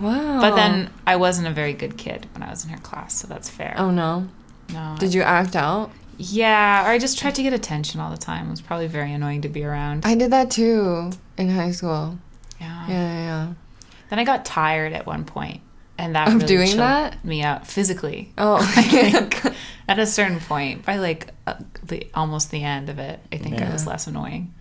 [0.00, 0.40] Wow.
[0.40, 3.26] But then I wasn't a very good kid when I was in her class, so
[3.28, 3.74] that's fair.
[3.76, 4.28] Oh no.
[4.72, 4.96] no.
[4.98, 5.90] Did you act out?
[6.18, 8.46] Yeah, or I just tried to get attention all the time.
[8.46, 10.04] It was probably very annoying to be around.
[10.06, 12.18] I did that too in high school.
[12.60, 12.86] Yeah.
[12.88, 13.52] Yeah, yeah, yeah.
[14.10, 15.62] Then I got tired at one point,
[15.98, 17.24] and that Of really doing that?
[17.24, 18.32] me out physically.
[18.38, 18.56] Oh.
[18.76, 19.42] I think
[19.88, 23.60] at a certain point, by like uh, the almost the end of it, I think
[23.60, 24.52] I was less annoying.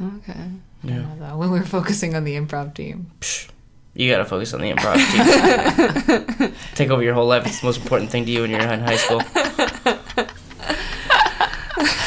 [0.00, 0.48] okay.
[0.82, 1.06] Yeah.
[1.10, 3.10] Although when we were focusing on the improv team,
[3.94, 4.96] You gotta focus on the improv.
[6.40, 6.52] team.
[6.74, 7.44] Take over your whole life.
[7.46, 9.18] It's the most important thing to you when you're in high school.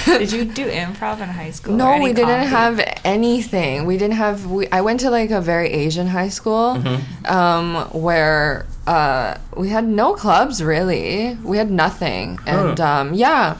[0.05, 1.75] did you do improv in high school?
[1.75, 2.83] No, we didn't comedy?
[2.83, 3.85] have anything.
[3.85, 4.45] We didn't have.
[4.45, 6.81] We, I went to like a very Asian high school,
[7.25, 11.37] um, where uh, we had no clubs really.
[11.43, 12.85] We had nothing, and Huh.
[12.85, 13.57] um, yeah,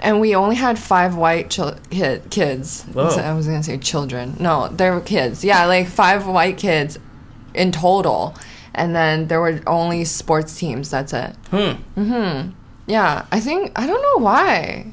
[0.00, 2.82] and we only had five white chil- kid- kids.
[2.92, 3.08] Whoa.
[3.08, 4.36] I was gonna say children.
[4.40, 5.44] No, they were kids.
[5.44, 6.98] Yeah, like five white kids
[7.56, 8.34] in total,
[8.74, 10.90] and then there were only sports teams.
[10.90, 11.34] That's it.
[11.50, 12.50] Hmm.
[12.86, 14.86] Yeah, I think I don't know why.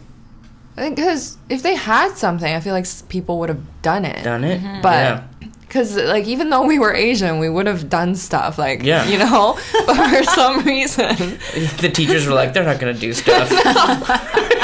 [0.76, 4.24] I think because if they had something, I feel like people would have done it.
[4.24, 4.60] Done it.
[4.82, 5.24] But yeah.
[5.62, 9.06] because like even though we were Asian, we would have done stuff like Yeah.
[9.08, 9.60] you know.
[9.86, 11.16] But for some reason,
[11.80, 13.52] the teachers were like, they're not gonna do stuff.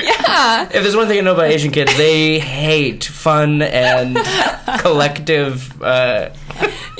[0.00, 4.16] yeah, If there's one thing I know about Asian kids, they hate fun and
[4.80, 5.80] collective.
[5.82, 6.30] Uh,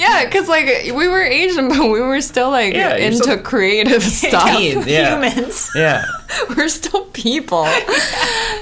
[0.00, 3.38] yeah, because like we were Asian, but we were still like Yeah, you're into still-
[3.42, 4.56] creative stuff.
[4.56, 5.70] teens, yeah, humans.
[5.74, 6.04] yeah.
[6.56, 7.66] we're still people,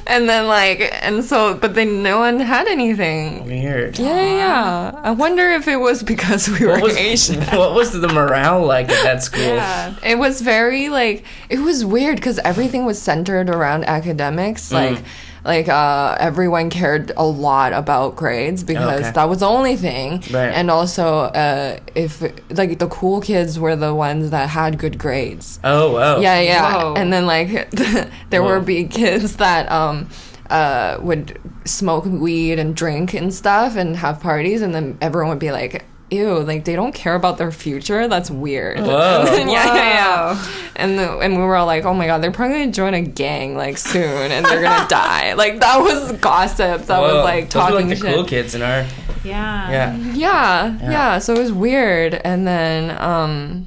[0.06, 3.44] and then like and so, but then no one had anything.
[3.46, 3.98] Weird.
[3.98, 5.00] Yeah, yeah, yeah.
[5.02, 7.40] I wonder if it was because we were What was, Asian.
[7.56, 9.42] what was the morale like at that school?
[9.42, 9.94] Yeah.
[10.02, 14.70] It was very like it was weird because everything was centered around academics.
[14.70, 14.72] Mm.
[14.94, 15.04] Like
[15.44, 19.10] like uh, everyone cared a lot about grades because Okay.
[19.12, 20.22] that was the only thing.
[20.30, 20.48] Right.
[20.50, 22.20] And also, uh, if
[22.50, 25.58] like the cool kids were the ones that had good grades.
[25.64, 26.20] Oh, oh.
[26.20, 26.74] Yeah, yeah.
[26.82, 26.94] Whoa.
[26.94, 27.70] And then like
[28.30, 28.58] there Whoa.
[28.58, 30.08] would be kids that um
[30.50, 35.38] uh would smoke weed and drink and stuff and have parties and then everyone would
[35.38, 38.08] be like Ew, like they don't care about their future.
[38.08, 38.80] That's weird.
[38.80, 39.24] Whoa.
[39.26, 40.46] yeah, yeah, yeah.
[40.76, 43.02] And the, and we were all like, oh my god, they're probably gonna join a
[43.02, 45.34] gang like soon, and they're gonna die.
[45.34, 46.82] Like that was gossip.
[46.86, 47.16] That Whoa.
[47.16, 48.14] was like Those were, talking like the shit.
[48.14, 48.86] cool kids in our.
[49.24, 49.70] Yeah.
[49.70, 49.96] Yeah.
[50.14, 52.14] Yeah, yeah, So it was weird.
[52.14, 53.66] And then, um,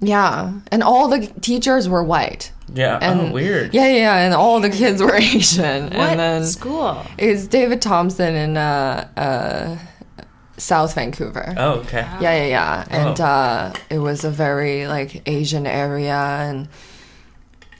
[0.00, 2.52] yeah, and all the teachers were white.
[2.74, 2.98] Yeah.
[3.00, 3.72] And oh, weird.
[3.72, 5.84] Yeah, yeah, yeah, and all the kids were Asian.
[5.84, 7.02] What And then school?
[7.16, 9.76] it was David Thompson and uh, uh,
[10.58, 11.54] South Vancouver.
[11.56, 12.00] Oh, okay.
[12.20, 12.84] Yeah, yeah, yeah.
[12.90, 13.24] And Oh.
[13.24, 16.68] uh, it was a very like Asian area, and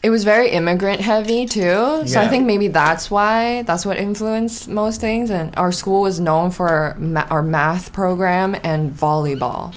[0.03, 2.07] it was very immigrant heavy too.
[2.07, 5.29] So I think maybe that's why that's what influenced most things.
[5.31, 9.75] And our school was known for ma- our math program and volleyball.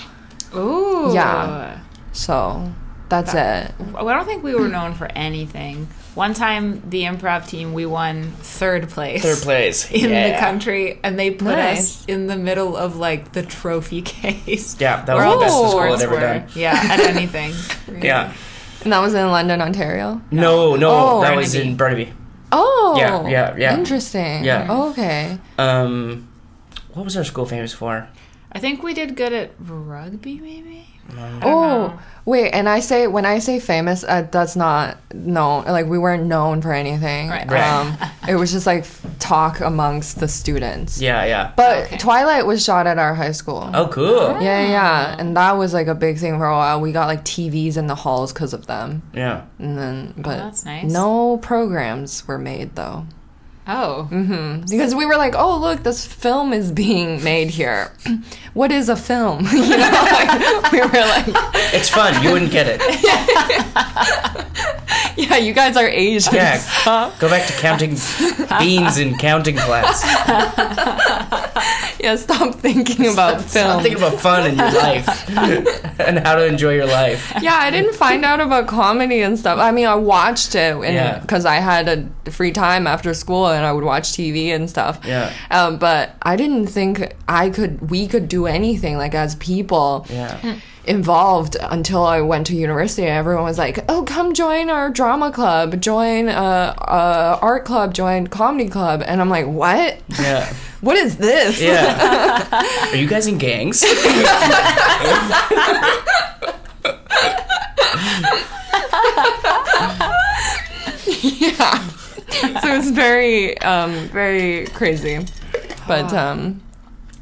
[0.56, 1.12] Ooh.
[1.14, 1.80] Yeah.
[2.12, 2.72] So
[3.10, 3.74] that's it.
[3.96, 5.88] I don't think we were known for anything.
[6.14, 9.22] One time, the improv team, we won third place.
[9.22, 9.90] Third place.
[9.92, 12.02] In the country, and they put Nice.
[12.02, 14.80] us in the middle of like the trophy case.
[14.80, 16.48] Yeah, that was all the best the school had ever done.
[16.56, 17.54] Yeah, at anything.
[18.04, 18.34] Yeah.
[18.84, 20.22] And that was in London, Ontario.
[20.32, 21.22] No, no, Oh.
[21.22, 22.12] that was in Burnaby.
[22.52, 23.78] Oh, Yeah, yeah, yeah.
[23.78, 24.44] Interesting.
[24.44, 24.66] Yeah.
[24.70, 25.38] Oh, okay.
[25.58, 26.28] Um,
[26.94, 28.10] what was our school famous for?
[28.52, 30.88] I think we did good at rugby, maybe.
[31.44, 32.52] Oh, wait.
[32.52, 35.60] And I say when I say famous, uh, that's not no.
[35.60, 37.30] Like we weren't known for anything.
[37.30, 37.50] Right.
[37.50, 37.62] Right.
[37.64, 37.98] Um,
[38.30, 38.86] it was just like
[39.20, 41.02] talk amongst the students.
[41.02, 41.52] Yeah, yeah.
[41.56, 41.98] But Okay.
[41.98, 43.70] Twilight was shot at our high school.
[43.74, 44.42] oh, cool.
[44.42, 46.80] Yeah, yeah, yeah, and that was like a big thing for a while.
[46.82, 49.44] We got like TVs in the halls because of them, Yeah.
[49.60, 50.92] and then but that's nice.
[50.92, 53.06] no programs were made though.
[53.68, 54.04] Oh.
[54.06, 57.92] hmm Because we were like, oh look, this film is being made here.
[58.54, 59.46] what is a film?
[59.54, 61.26] you know, like, we were like,
[61.74, 62.22] It's fun.
[62.24, 62.82] You wouldn't get it.
[65.18, 66.34] yeah, you guys are Asian.
[66.34, 66.58] Yeah.
[66.58, 67.20] Stop.
[67.20, 67.96] Go back to counting
[68.60, 70.04] beans in counting class.
[72.00, 73.78] Yeah, stop thinking about film.
[73.78, 75.30] I'm thinking about fun in your life
[76.00, 77.32] and how to enjoy your life.
[77.42, 79.60] yeah, I didn't find out about comedy and stuff.
[79.60, 81.20] I mean, I watched it Yeah.
[81.20, 81.98] because I had a
[82.30, 85.00] free time after school and I would watch TV and stuff.
[85.06, 85.34] Yeah.
[85.50, 90.06] Um, but I didn't think I could, we could do anything like as people.
[90.10, 90.60] Yeah.
[90.84, 95.32] Involved until I went to university, and everyone was like, "Oh, come join our drama
[95.32, 100.00] club, join uh, uh art club, join comedy club," and I'm like, "What?
[100.20, 100.52] Yeah,
[100.82, 101.62] what is this?
[101.62, 103.84] Yeah, are you guys in gangs?"
[111.22, 111.92] yeah
[112.94, 115.26] very, um, very crazy.
[115.88, 116.62] But um,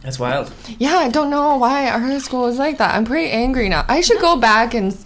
[0.01, 0.51] That's wild.
[0.79, 2.95] yeah, I don't know why our school is like that.
[2.95, 3.85] I'm pretty angry now.
[3.87, 5.03] I should go back and s-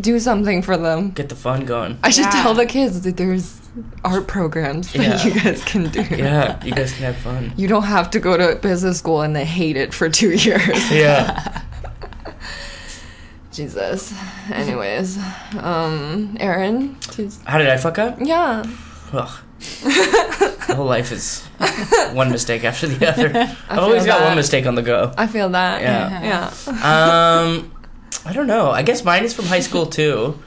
[0.00, 1.10] do something for them.
[1.10, 1.98] Get the fun going.
[2.02, 2.42] I should Yeah.
[2.42, 3.60] tell the kids that there's
[4.04, 5.24] art programs that Yeah.
[5.24, 6.02] you guys can do.
[6.10, 7.52] Yeah, you guys can have fun.
[7.56, 10.90] You don't have to go to business school and then hate it for two years.
[10.90, 11.62] Yeah.
[13.52, 14.14] Jesus.
[14.52, 15.18] Anyways,
[15.58, 18.18] um, Aaron, just, How did I fuck up?
[18.20, 18.62] yeah.
[19.12, 19.40] Ugh.
[19.58, 21.44] the whole life is
[22.12, 23.30] one mistake after the other.
[23.68, 24.26] I've always got that.
[24.28, 25.12] one mistake on the go.
[25.16, 25.80] I feel that.
[25.82, 26.22] Yeah.
[26.22, 26.68] Yeah.
[26.68, 27.72] Um,
[28.24, 28.70] I don't know.
[28.70, 30.38] I guess mine is from high school too.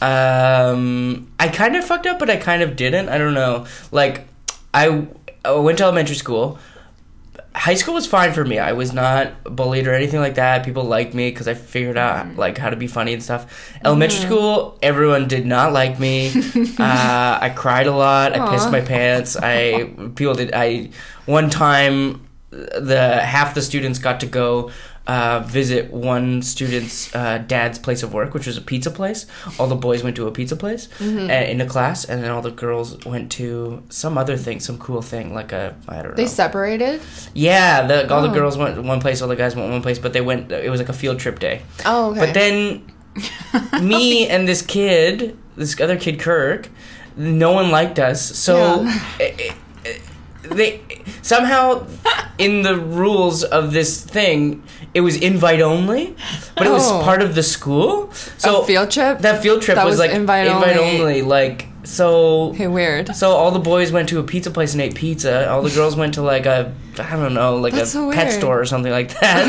[0.00, 3.08] Um, I kind of fucked up, but I kind of didn't.
[3.08, 3.66] I don't know.
[3.90, 4.26] Like,
[4.72, 5.06] I,
[5.44, 6.58] I went to elementary school.
[7.58, 8.58] High school was fine for me.
[8.58, 10.64] I was not bullied or anything like that.
[10.64, 13.72] People liked me because I figured out like how to be funny and stuff.
[13.84, 16.28] Elementary school, everyone did not like me.
[16.78, 18.32] uh, I cried a lot.
[18.32, 19.36] I pissed my pants.
[19.36, 20.52] I people did.
[20.54, 20.90] I
[21.26, 24.70] one time the half the students got to go
[25.08, 29.24] uh, visit one student's uh, dad's place of work, which was a pizza place.
[29.58, 31.30] All the boys went to a pizza place Mm-hmm.
[31.30, 34.76] uh, in a class, and then all the girls went to some other thing, some
[34.78, 36.14] cool thing, like a I don't know.
[36.16, 37.00] They separated?
[37.34, 38.34] yeah, the, all the Oh.
[38.34, 40.52] girls went one place, all the guys went one place, but they went.
[40.52, 41.62] It was like a field trip day.
[41.86, 42.20] Oh, okay.
[42.20, 42.84] But then
[43.82, 46.68] me and this kid, this other kid, Kirk,
[47.16, 48.20] no one liked us.
[48.36, 49.00] So Yeah.
[49.20, 49.54] it- it-
[50.42, 50.80] they
[51.20, 51.84] somehow
[52.38, 54.62] in the rules of this thing,
[54.94, 56.14] it was invite only,
[56.56, 57.02] but it was Oh.
[57.02, 58.10] part of the school.
[58.38, 59.18] So a field trip?
[59.20, 61.00] that field trip That was, was like invite invite only.
[61.00, 61.22] only.
[61.22, 62.50] Like so.
[62.50, 63.14] okay, weird.
[63.14, 65.48] So all the boys went to a pizza place and ate pizza.
[65.50, 68.26] All the girls went to like a I don't know, like That's a so pet
[68.28, 68.38] weird.
[68.40, 69.46] store or something like that.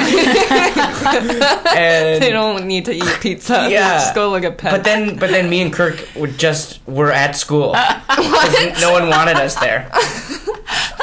[1.76, 3.68] and They don't need to eat pizza.
[3.72, 3.98] Yeah.
[4.00, 4.76] Just go look at pets.
[4.76, 7.74] But then, but then, me and Kirk would just were at school.
[7.74, 9.90] 'Cause No one wanted us there.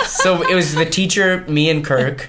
[0.07, 2.28] So it was the teacher, me, and Kirk,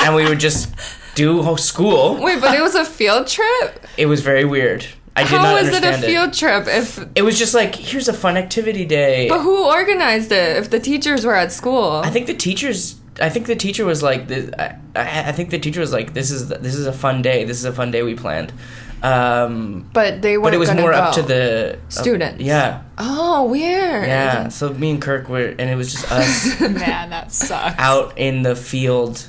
[0.00, 0.74] and we would just
[1.14, 2.16] do school.
[2.22, 3.84] Wait, but it was a field trip?
[3.96, 4.86] It was very weird.
[5.16, 6.06] I did How not was it a understand it.
[6.06, 9.28] field trip if It was just like here's a fun activity day.
[9.28, 12.00] But who organized it if the teachers were at school?
[12.04, 12.96] I think the teachers.
[13.20, 16.14] I think the teacher was like, this, I, I I think the teacher was like,
[16.14, 17.44] this is this is a fun day.
[17.44, 18.52] This is a fun day we planned.
[19.02, 22.42] Um, but they weren't but it was gonna more up to the Students.
[22.42, 24.06] yeah, Oh, weird.
[24.06, 24.48] yeah.
[24.48, 27.76] So me and Kirk were, and it was just us Man, that sucks.
[27.78, 29.26] out in the field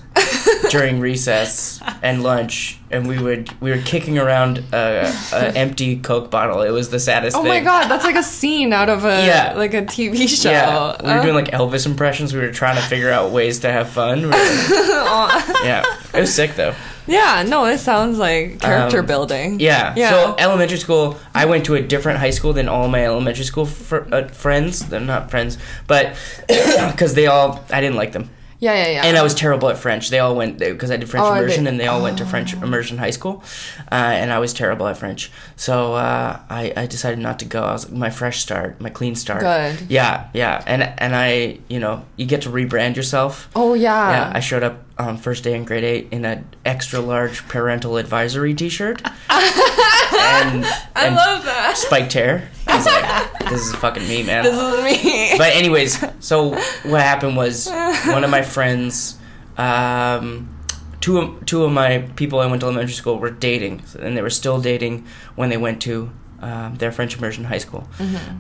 [0.70, 6.32] during recess and lunch, and we would we were kicking around a, a empty Coke
[6.32, 6.62] bottle.
[6.62, 7.50] It was the saddest Oh thing.
[7.50, 9.54] my god, that's like a scene out of a Yeah.
[9.56, 10.50] like a TV show.
[10.52, 12.34] Yeah, we were Uh, doing like Elvis impressions.
[12.34, 14.22] We were trying to figure out ways to have fun.
[14.22, 14.34] We were-
[15.64, 15.84] yeah,
[16.14, 16.74] it was sick though.
[17.08, 19.60] yeah, no, it sounds like character Um, building.
[19.60, 19.94] Yeah.
[19.98, 20.10] Yeah.
[20.12, 23.66] So elementary school, I went to a different high school than all my elementary school
[23.66, 24.88] fr- uh, friends.
[24.88, 26.16] They're not friends, but
[26.48, 28.30] because they all, I didn't like them,
[28.62, 29.06] yeah, yeah, yeah.
[29.06, 30.10] and I was terrible at French.
[30.10, 32.54] They all went because I did French Oh, immersion, and they all went to French
[32.54, 33.44] immersion high school,
[33.92, 35.32] uh, and I was terrible at French.
[35.56, 37.64] So uh, I, I decided not to go.
[37.64, 39.42] I was my fresh start, my clean start.
[39.42, 39.90] Good.
[39.90, 43.50] Yeah, yeah, and and I, you know, you get to rebrand yourself.
[43.56, 44.12] oh yeah.
[44.12, 47.98] Yeah, I showed up on first day in grade eight in an extra large parental
[47.98, 51.74] advisory T-shirt, and, I and love that.
[51.78, 52.50] spiked hair.
[52.68, 55.38] I was like, "This is fucking me, man." This is me.
[55.38, 56.50] but anyways, so
[56.84, 57.68] what happened was
[58.08, 59.18] one of my friends,
[59.58, 60.56] um,
[61.00, 64.22] two of, two of my people I went to elementary school were dating, and they
[64.22, 66.12] were still dating when they went to
[66.42, 67.88] um, their French immersion high school.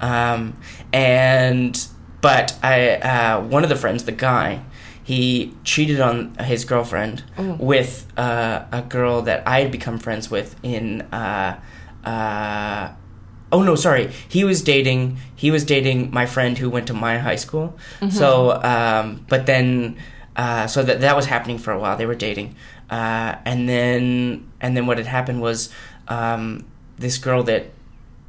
[0.02, 0.58] Um,
[0.93, 1.88] and
[2.22, 4.64] but I uh, one of the friends, the guy.
[5.12, 6.16] He cheated on
[6.51, 7.24] his girlfriend
[7.72, 11.59] with uh, a girl that I had become friends with in uh,
[12.05, 12.84] uh,
[13.51, 14.05] oh no sorry.
[14.36, 17.68] He was dating he was dating my friend who went to my high school.
[18.09, 18.28] So
[18.74, 19.97] um, but then
[20.43, 21.97] uh, so that that was happening for a while.
[21.97, 22.55] They were dating.
[22.89, 25.70] Uh, and then and then what had happened was
[26.07, 26.66] um,
[27.03, 27.64] this girl that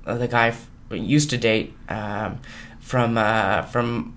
[0.06, 2.40] uh, the guy f- used to date um,
[2.80, 4.14] from uh, from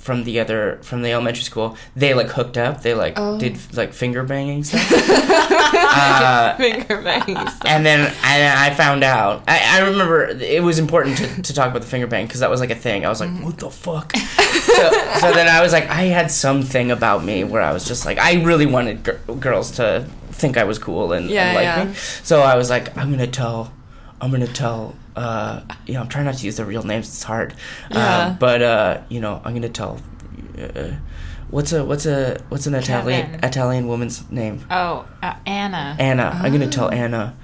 [0.00, 3.38] from the other from the elementary school they like hooked up they like Oh.
[3.38, 7.52] did like finger banging stuff uh, Finger bangs.
[7.66, 9.42] and then I, I found out.
[9.46, 12.50] I, I remember it was important to, to talk about the finger bang because that
[12.50, 13.04] was like a thing.
[13.04, 14.14] I was like, what the fuck?
[14.16, 14.90] so,
[15.20, 18.18] so then I was like, I had something about me where I was just like,
[18.18, 21.84] I really wanted gir- girls to think I was cool and, Yeah, and like yeah.
[21.84, 21.94] me.
[21.94, 23.72] So I was like, I'm gonna tell,
[24.20, 24.94] I'm gonna tell.
[25.16, 27.08] Uh, you know, I'm trying not to use their real names.
[27.08, 27.54] It's hard.
[27.90, 28.26] Yeah.
[28.28, 30.00] Um, but uh, you know, I'm gonna tell.
[30.58, 30.92] Uh,
[31.50, 33.44] what's a what's a what's an Italian Kevin.
[33.44, 34.64] Italian woman's name?
[34.70, 35.96] Oh, uh, Anna.
[35.98, 36.38] Anna.
[36.42, 37.36] I'm gonna tell Anna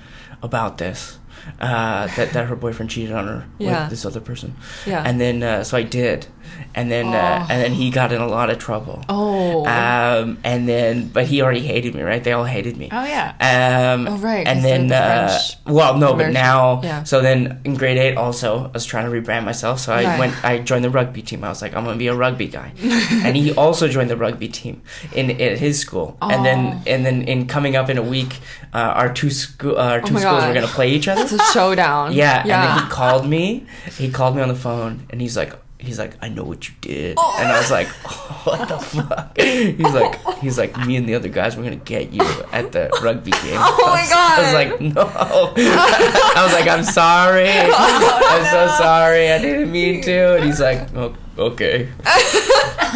[0.42, 1.18] about this.
[1.60, 3.82] Uh, that that her boyfriend cheated on her Yeah.
[3.82, 4.54] with this other person.
[4.86, 5.02] Yeah.
[5.04, 6.26] And then uh, so I did,
[6.74, 9.02] and then uh, and then he got in a lot of trouble.
[9.08, 9.64] Oh.
[9.66, 12.22] Um, and then but he already hated me, right?
[12.22, 12.88] They all hated me.
[12.92, 13.34] Oh yeah.
[13.40, 17.02] Um, Oh, right, And then, the uh, well, no, but now, yeah.
[17.04, 19.80] so then in grade eight, also, I was trying to rebrand myself.
[19.80, 20.18] So I Right.
[20.18, 21.42] went, I joined the rugby team.
[21.44, 22.72] I was like, I'm gonna be a rugby guy,
[23.24, 24.82] and he also joined the rugby team
[25.14, 26.16] in at his school.
[26.20, 26.82] And then, Oh.
[26.86, 28.38] and then in coming up in a week,
[28.74, 30.48] uh, our two school, uh, our two Oh schools God.
[30.48, 31.26] were gonna play each other.
[31.40, 32.12] A showdown.
[32.12, 32.84] Yeah, and then Yeah.
[32.84, 33.66] he called me.
[33.96, 36.74] He called me on the phone, and he's like, he's like, I know what you
[36.80, 37.36] did, Oh.
[37.38, 37.86] and I was like,
[38.46, 39.38] what the fuck?
[39.38, 42.22] He's like, he's like, me and the other guys were gonna get you
[42.52, 43.58] at the rugby game.
[43.58, 44.38] Oh my god.
[44.38, 45.02] I was like, no.
[45.14, 47.46] I was like, I'm sorry.
[47.78, 49.30] Oh, I'm so sorry.
[49.32, 50.36] I didn't mean to.
[50.36, 51.88] And he's like, oh, okay,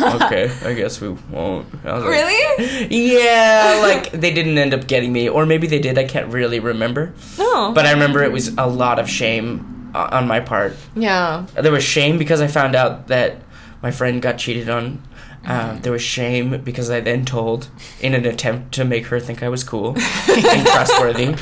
[0.03, 0.51] okay.
[0.65, 1.67] I guess we won't.
[1.85, 2.87] Like, Really?
[2.91, 5.99] Yeah, like they didn't end up getting me, or maybe they did.
[5.99, 7.13] I can't really remember.
[7.39, 7.73] No.
[7.73, 10.75] But I remember it was a lot of shame uh, on my part.
[10.95, 11.47] yeah.
[11.55, 13.43] There was shame because I found out that
[13.83, 15.03] my friend got cheated on.
[15.45, 17.69] Um, there was shame because I then told,
[18.01, 19.97] in an attempt to make her think I was cool
[20.29, 21.35] and trustworthy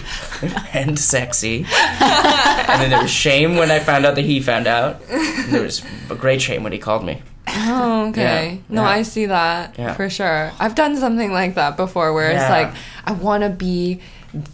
[0.72, 1.66] and sexy.
[2.01, 5.01] And then there was shame when I found out that he found out.
[5.11, 7.22] And there was a great shame when he called me.
[7.49, 8.53] Oh, okay.
[8.55, 8.88] Yeah, No, yeah.
[8.88, 9.94] I see that Yeah.
[9.94, 10.53] for sure.
[10.61, 12.72] I've done something like that before where it's like,
[13.05, 14.01] I want to be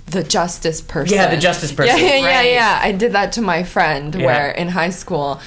[0.07, 1.17] the justice person.
[1.17, 1.99] Yeah, the justice person.
[1.99, 2.51] Yeah, yeah, yeah, Right.
[2.53, 2.81] yeah.
[2.83, 4.25] I did that to my friend Yeah.
[4.27, 5.41] where in high school,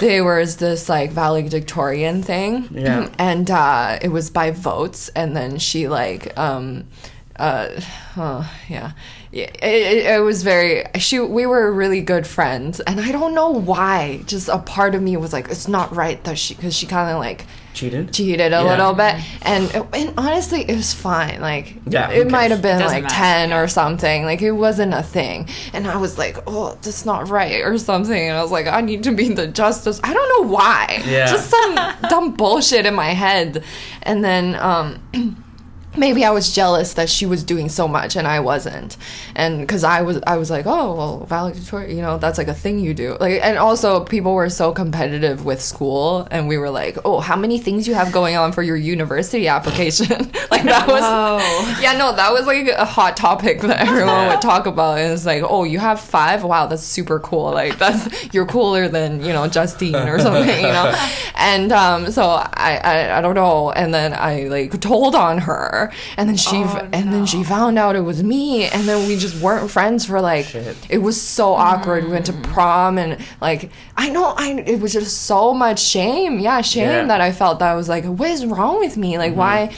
[0.00, 2.68] there was this like valedictorian thing.
[2.72, 3.08] Yeah.
[3.18, 5.08] And uh, it was by votes.
[5.10, 6.88] And then she like, um,
[7.36, 7.80] uh,
[8.16, 8.92] oh, yeah.
[9.32, 10.84] Yeah, it, it, it was very.
[10.98, 14.22] She, we were really good friends, and I don't know why.
[14.26, 17.10] Just a part of me was like, it's not right that she, because she kind
[17.10, 18.12] of like Cheated?
[18.12, 18.62] cheated a Yeah.
[18.64, 22.80] little bit and and honestly it was fine like Yeah, who it might have been
[22.80, 23.60] like matter, 10 yeah.
[23.60, 27.60] or something like it wasn't a thing and i was like oh that's not right
[27.64, 30.52] or something and i was like i need to be the justice i don't know
[30.52, 31.26] why Yeah.
[31.30, 31.76] just some
[32.10, 33.62] dumb bullshit in my head
[34.02, 34.98] and then um
[35.96, 38.96] maybe I was jealous that she was doing so much and I wasn't,
[39.34, 42.54] and because I was, I was like, oh well, valedictorian, you know, that's like a
[42.54, 43.16] thing you do.
[43.18, 47.36] Like, and also people were so competitive with school, and we were like, oh, how
[47.36, 50.08] many things you have going on for your university application?
[50.50, 51.80] like that was, Whoa.
[51.80, 54.98] yeah, no, that was like a hot topic that everyone would talk about.
[54.98, 56.44] And it's like, oh, you have five?
[56.44, 57.50] Wow, that's super cool.
[57.52, 60.94] Like that's you're cooler than you know Justine or something, you know.
[61.34, 63.70] And um, so I, I I don't know.
[63.70, 65.79] And then I like told on her,
[66.16, 69.16] and then she Oh, and then she found out it was me, and then we
[69.16, 70.76] just weren't friends for like Shit.
[70.88, 72.04] it was so awkward.
[72.04, 72.52] We went to mm-hmm.
[72.52, 76.38] prom and like I know I it was just so much shame.
[76.38, 77.06] Yeah, shame Yeah.
[77.06, 79.18] that I felt that I was like, what is wrong with me?
[79.18, 79.40] Like mm-hmm.
[79.40, 79.74] why?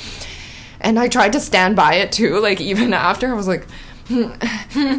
[0.80, 2.40] And I tried to stand by it too.
[2.40, 3.66] Like even after I was like.
[4.08, 4.24] "Hmm,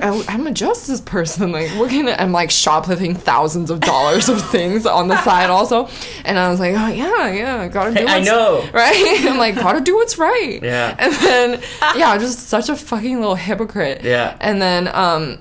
[0.02, 1.52] I- I'm a justice person.
[1.52, 5.90] Like, can I, I'm like shoplifting thousands of dollars of things on the side also,
[6.26, 8.06] and I was like, oh yeah, yeah, gotta do.
[8.08, 8.68] I know.
[8.74, 9.18] right?
[9.28, 10.60] I'm like, gotta do what's right.
[10.64, 10.96] Yeah.
[10.98, 11.62] And then,
[11.98, 14.04] yeah, just such a fucking little hypocrite.
[14.04, 14.38] Yeah.
[14.40, 15.40] And then, um,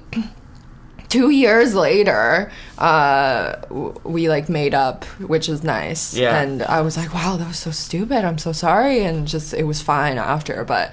[1.08, 3.56] two years later, uh,
[4.02, 6.14] we like made up, which is nice.
[6.16, 6.40] Yeah.
[6.40, 8.24] And I was like, wow, that was so stupid.
[8.24, 9.04] I'm so sorry.
[9.04, 10.64] And just, it was fine after.
[10.64, 10.92] But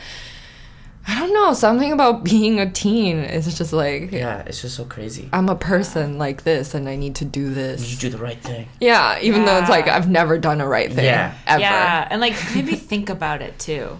[1.10, 1.54] I don't know.
[1.54, 5.28] Something about being a teen is just like, Yeah, it's just so crazy.
[5.34, 7.92] I'm a person like this and I need to do this.
[7.92, 8.68] You do the right thing.
[8.80, 9.20] yeah.
[9.22, 11.06] Even though it's like, I've never done a right thing.
[11.06, 11.34] Yeah.
[11.48, 11.62] Ever.
[11.62, 13.98] Yeah, and like maybe think about it too.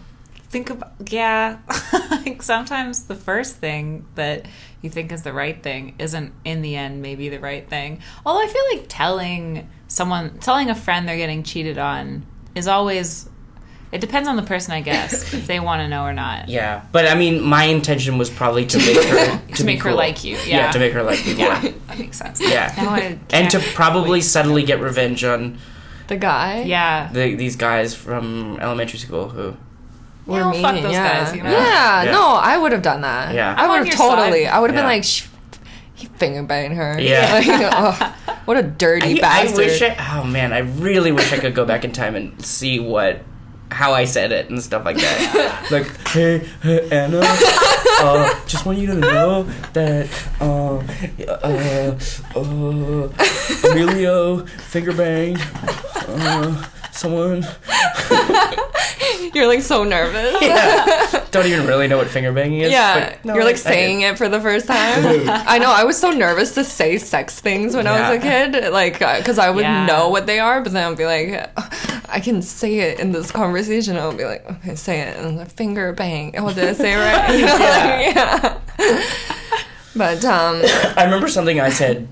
[0.50, 1.58] Think about yeah.
[2.12, 4.48] like sometimes the first thing that
[4.82, 8.02] you think is the right thing isn't in the end maybe the right thing.
[8.26, 13.28] Although I feel like telling someone telling a friend they're getting cheated on is always
[13.92, 16.48] it depends on the person I guess if they want to know or not.
[16.50, 19.82] Yeah, but I mean, my intention was probably to make her to, To be make
[19.84, 19.98] her cool.
[19.98, 20.72] like you, yeah.
[20.72, 21.36] to make her like you.
[21.36, 22.40] Yeah, Yeah, that makes sense.
[22.42, 24.22] yeah, Now I and to probably wait.
[24.24, 25.58] subtly get revenge on
[26.08, 26.62] The guy.
[26.64, 27.10] yeah.
[27.12, 29.56] the, these guys from elementary school who.
[30.28, 31.24] were Yeah, well, fuck those yeah.
[31.26, 31.50] guys, you know?
[31.52, 32.12] Yeah, Yeah.
[32.12, 33.34] no, I would have done that.
[33.34, 33.56] Yeah.
[33.58, 34.46] I would have totally.
[34.46, 34.54] side.
[34.54, 34.82] I would have Yeah.
[34.84, 35.26] been like, Shh,
[35.96, 36.96] he finger banging her.
[37.00, 37.34] Yeah.
[37.34, 39.58] Like, ugh, oh, what a dirty I, I bastard.
[39.58, 39.96] wish I.
[40.16, 43.22] Oh man, I really wish I could go back in time and see what.
[43.72, 45.68] How I said it and stuff like that.
[45.72, 49.44] like, hey, hey Anna, uh, just want you to know
[49.74, 50.10] that,
[50.42, 50.86] um,
[51.28, 51.98] uh,
[52.36, 55.42] uh, Emilio finger banged,
[56.08, 56.66] uh,
[57.00, 57.44] someone.
[59.34, 60.36] You're like so nervous.
[60.42, 61.26] Yeah.
[61.32, 62.72] Don't even really know what finger banging is.
[62.72, 64.14] Yeah, no, you're like I saying did.
[64.14, 65.04] it for the first time.
[65.30, 65.70] I know.
[65.72, 69.38] I was so nervous to say sex things when I was a kid, like because
[69.38, 69.86] I would Yeah.
[69.86, 71.52] know what they are, but then I'd be like,
[72.10, 73.96] I can say it in this conversation.
[73.98, 76.34] I'll be like, okay, say it, and the finger bang.
[76.38, 77.40] Oh, did I say it right?
[77.40, 79.50] You know, like, yeah.
[79.96, 80.62] But um,
[80.98, 82.08] I remember something I said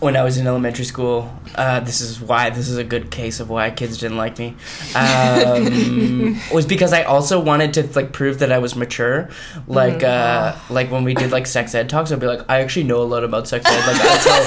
[0.00, 1.30] when I was in elementary school.
[1.54, 4.56] Uh, this is why this is a good case of why kids didn't like me.
[4.94, 9.28] Um, was because I also wanted to like prove that I was mature.
[9.66, 12.84] Like uh, like when we did like sex ed talks, I'd be like, I actually
[12.84, 13.86] know a lot about sex ed.
[13.86, 14.46] Like I tell,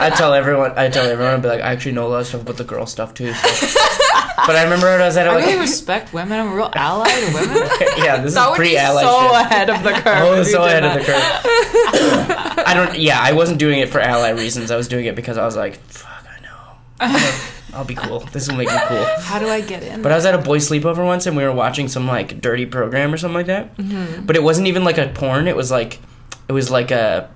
[0.00, 2.26] I tell everyone, I tell everyone, I'd be like, I actually know a lot of
[2.26, 3.32] stuff about the girl stuff too.
[3.34, 3.78] So.
[4.36, 6.40] But I remember when I was at I like, really respect women.
[6.40, 7.56] I'm a real ally to women.
[7.98, 9.46] yeah, this that is would pre-ally so shit.
[9.46, 10.06] ahead of the curve.
[10.06, 11.22] I was if you so ahead of the curve.
[12.66, 12.98] I don't.
[12.98, 14.70] Yeah, I wasn't doing it for ally reasons.
[14.70, 17.18] I was doing it because I was like, "Fuck, I know.
[17.74, 18.20] I'll be cool.
[18.32, 20.02] This will make me cool." How do I get in?
[20.02, 22.66] But I was at a boy sleepover once, and we were watching some like dirty
[22.66, 23.76] program or something like that.
[23.76, 24.26] Mm-hmm.
[24.26, 25.48] But it wasn't even like a porn.
[25.48, 25.98] It was like,
[26.48, 27.28] it was like a,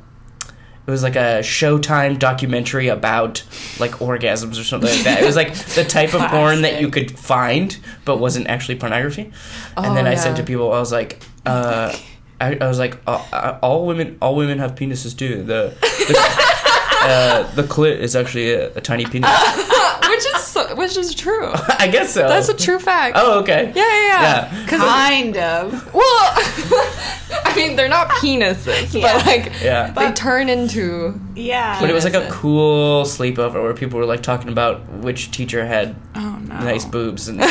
[0.87, 3.43] it was like a Showtime documentary about
[3.81, 5.21] like orgasms or something like that.
[5.23, 9.33] It was like the type of porn that you could find, but wasn't actually pornography.
[9.77, 11.95] and then Oh, I said to people, I was like, uh,
[12.41, 15.43] I, I was like, uh, uh, all women, all women have penises too.
[15.43, 16.15] The the,
[17.03, 19.31] uh, the clit is actually a, a tiny penis.
[20.17, 21.51] which is which is true.
[21.79, 22.27] I guess so.
[22.29, 23.17] That's a true fact.
[23.19, 23.73] Oh, okay.
[23.75, 24.23] Yeah, yeah, yeah.
[24.61, 24.67] Yeah.
[24.67, 25.95] 'Cause- kind of.
[25.95, 26.05] well,
[27.45, 29.13] I mean, they're not penises, Yeah.
[29.17, 29.91] but like Yeah.
[29.93, 31.19] they turn into.
[31.35, 31.81] Yeah.
[31.81, 35.65] But it was like a cool sleepover where people were like talking about which teacher
[35.67, 36.55] had Oh no.
[36.61, 37.51] nice boobs, and, and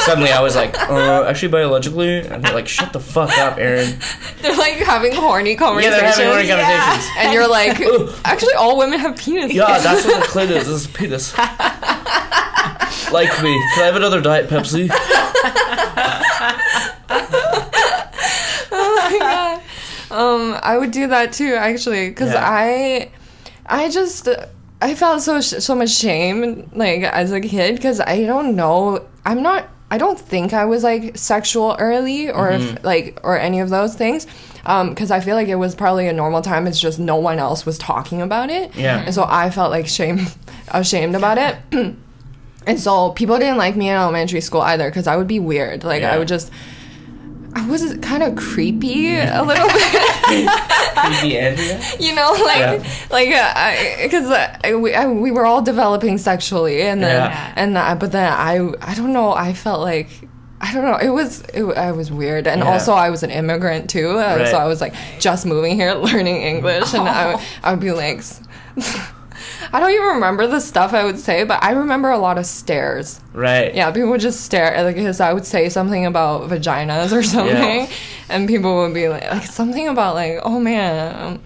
[0.00, 3.98] suddenly I was like, uh, actually biologically, and they're like, shut the fuck up, Aaron.
[4.42, 5.94] They're like having horny conversations.
[5.96, 6.80] Yeah, they're having horny Yeah.
[6.84, 7.16] conversations.
[7.18, 9.52] and you're like, actually, all women have penises.
[9.54, 10.66] Yeah, that's what the clit is.
[10.66, 11.34] This is a penis.
[13.12, 13.50] Like me.
[13.74, 14.88] Can I have another Diet Pepsi?
[18.70, 19.62] oh my god.
[20.10, 22.42] Um, I would do that too, actually, because Yeah.
[22.48, 23.10] I,
[23.66, 24.28] I just,
[24.80, 29.42] I felt so so much shame, like as a kid, because I don't know, I'm
[29.42, 33.68] not, I don't think I was like sexual early or if, like or any of
[33.70, 34.26] those things,
[34.64, 36.66] um, because I feel like it was probably a normal time.
[36.66, 39.00] It's just no one else was talking about it, Yeah.
[39.04, 40.26] and so I felt like shame,
[40.68, 41.96] ashamed about it.
[42.68, 45.82] And so people didn't like me in elementary school either because I would be weird.
[45.84, 46.14] Like Yeah.
[46.14, 46.52] I would just,
[47.54, 50.50] I was kind of creepy a little bit,
[50.96, 51.80] Creepy Andrea?
[51.98, 52.84] you know, like Yeah.
[53.10, 57.52] like because uh, I, we, I, we were all developing sexually, and then Yeah.
[57.56, 60.08] and uh, but then I I don't know I felt like.
[60.60, 60.96] I don't know.
[60.98, 62.72] It was it, I was weird, and Yeah.
[62.72, 64.48] also I was an immigrant too, uh, Right.
[64.48, 67.92] so I was like just moving here, learning English, and I would, I would be
[67.92, 68.40] like, s-
[69.72, 72.46] I don't even remember the stuff I would say, but I remember a lot of
[72.46, 73.20] stares.
[73.32, 73.74] Right.
[73.74, 77.22] Yeah, people would just stare at like because I would say something about vaginas or
[77.36, 77.88] something,
[78.28, 81.40] and people would be like, like something about like, oh man, um,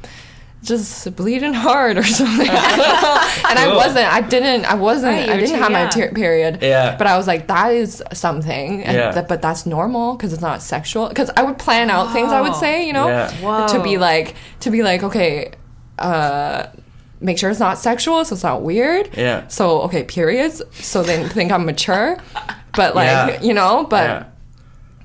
[0.62, 2.46] just bleeding hard or something.
[2.48, 2.76] I
[3.42, 3.50] don't.
[3.50, 4.06] And I wasn't.
[4.12, 4.64] I didn't.
[4.64, 5.14] I wasn't.
[5.16, 6.58] Right, I didn't too have my ter- period.
[6.62, 6.96] Yeah.
[6.96, 8.82] But I was like, that is something.
[8.84, 9.10] And Yeah.
[9.12, 11.08] that- but that's normal because it's not sexual.
[11.08, 12.30] Because I would plan out things.
[12.30, 12.60] I would Oh.
[12.60, 13.66] say, you know, Yeah.
[13.68, 15.52] to be like to be like, okay.
[15.98, 16.66] uh
[17.23, 19.09] Make sure it's not sexual, so it's not weird.
[19.16, 19.47] Yeah.
[19.49, 20.61] So okay, periods.
[20.73, 22.18] So they think I'm mature,
[22.75, 23.41] but like Yeah.
[23.43, 24.25] you know, but Yeah.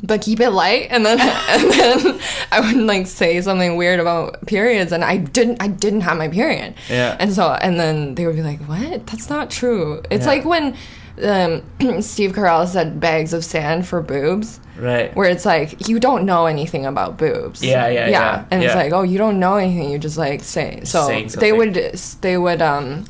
[0.04, 0.88] but keep it light.
[0.90, 2.20] And then and then
[2.52, 5.62] I would like say something weird about periods, and I didn't.
[5.62, 6.74] I didn't have my period.
[6.90, 7.16] Yeah.
[7.20, 9.06] And so and then they would be like, "What?
[9.08, 10.32] That's not true." It's Yeah.
[10.34, 10.76] like when
[11.24, 11.62] um,
[12.02, 15.16] Steve Carell said "bags of sand for boobs." Right.
[15.16, 17.64] Where it's like you don't know anything about boobs.
[17.64, 19.90] Yeah, yeah, yeah, And it's like, oh, you don't know anything.
[19.90, 20.82] You just like say.
[20.84, 21.08] So
[21.40, 21.74] they would
[22.22, 23.06] they would um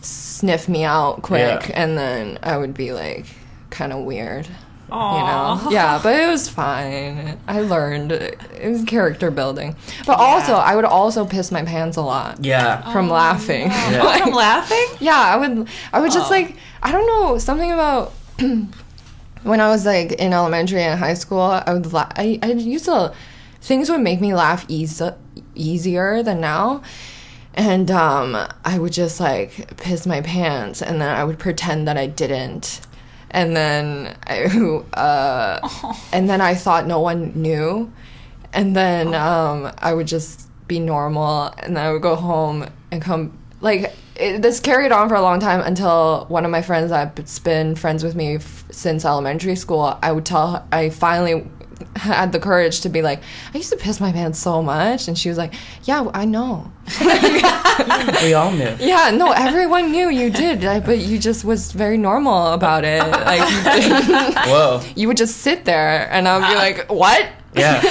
[0.00, 1.82] sniff me out quick, Yeah.
[1.82, 3.26] and then I would be like
[3.70, 4.48] kind of weird.
[4.88, 7.38] You know, yeah, but it was fine.
[7.48, 8.38] I learned it
[8.70, 9.74] was character building,
[10.06, 12.92] but also I would also piss my pants a lot Yeah.
[12.92, 13.68] from laughing.
[13.68, 14.00] Yeah.
[14.04, 14.86] Oh, from laughing?
[15.00, 15.68] Yeah, I would.
[15.92, 16.34] I would just Oh.
[16.34, 18.12] like I don't know something about
[19.42, 21.40] when I was like in elementary and high school.
[21.40, 21.92] I would.
[21.92, 23.12] La- I I used to
[23.60, 25.10] things would make me laugh easy,
[25.54, 26.82] easier than now.
[27.54, 31.96] And um, I would just like piss my pants, and then I would pretend that
[31.96, 32.80] I didn't,
[33.34, 34.44] and then I,
[34.94, 35.68] uh,
[36.12, 37.92] and then I thought no one knew,
[38.54, 43.02] and then um, I would just be normal, and then I would go home and
[43.02, 46.90] come like it, this carried on for a long time until one of my friends
[46.90, 49.98] that's been friends with me f- since elementary school.
[50.00, 51.46] I would tell I finally
[51.96, 53.22] had the courage to be like,
[53.54, 56.70] I used to piss my pants so much, and she was like, Yeah, I know.
[58.22, 58.74] We all knew.
[58.78, 63.00] Yeah, no, everyone knew you did, but you just was very normal about it.
[63.00, 64.80] Like you, Whoa.
[64.94, 67.82] you would just sit there, and I would be like, "What?" Yeah.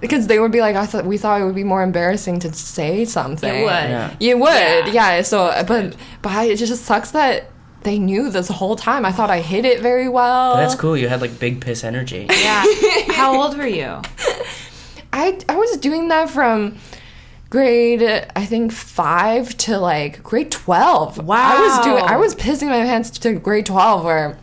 [0.00, 2.52] Because they would be like, "I thought we thought it would be more embarrassing to
[2.52, 3.70] say something." It would.
[3.70, 4.14] Yeah.
[4.20, 4.48] You would,
[4.92, 5.16] Yeah.
[5.16, 5.22] yeah.
[5.22, 7.50] so, but but I, it just sucks that
[7.84, 9.04] they knew this whole time.
[9.04, 10.54] I thought I hid it very well.
[10.54, 10.96] But that's cool.
[10.96, 12.26] You had like big piss energy.
[12.44, 12.64] Yeah.
[13.12, 14.00] How old were you?
[15.12, 16.76] I I was doing that from
[17.50, 18.02] grade
[18.34, 21.18] I think five to like grade twelve.
[21.24, 21.56] Wow.
[21.56, 24.38] I was doing I was pissing my pants to grade twelve where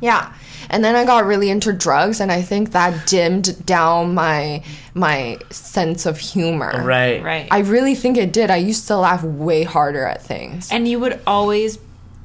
[0.00, 0.32] yeah.
[0.70, 4.62] And then I got really into drugs and I think that dimmed down my
[4.94, 6.82] my sense of humor.
[6.84, 7.22] Right.
[7.22, 7.48] Right.
[7.50, 8.50] I really think it did.
[8.50, 10.70] I used to laugh way harder at things.
[10.70, 11.78] and you would always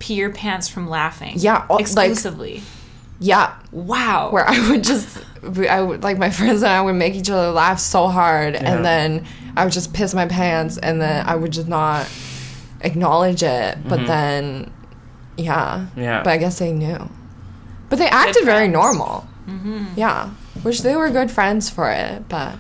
[0.04, 1.34] pee your pants from laughing.
[1.38, 2.62] Yeah, like- exclusively.
[3.20, 3.56] Yeah.
[3.72, 4.32] wow.
[4.32, 5.24] Where I would just
[5.70, 8.74] I would like my friends and I would make each other laugh so hard Yeah.
[8.76, 9.26] and then
[9.56, 12.10] I would just piss my pants and then I would just not
[12.82, 13.78] acknowledge it.
[13.88, 14.08] But mm-hmm.
[14.08, 14.72] then
[15.38, 15.88] yeah.
[15.95, 16.22] Yeah.
[16.24, 17.10] But I guess they knew.
[17.89, 18.74] But they acted very friends.
[18.74, 19.28] normal.
[19.47, 19.86] Mm-hmm.
[19.95, 20.30] Yeah.
[20.64, 22.56] Which they were good friends for it, but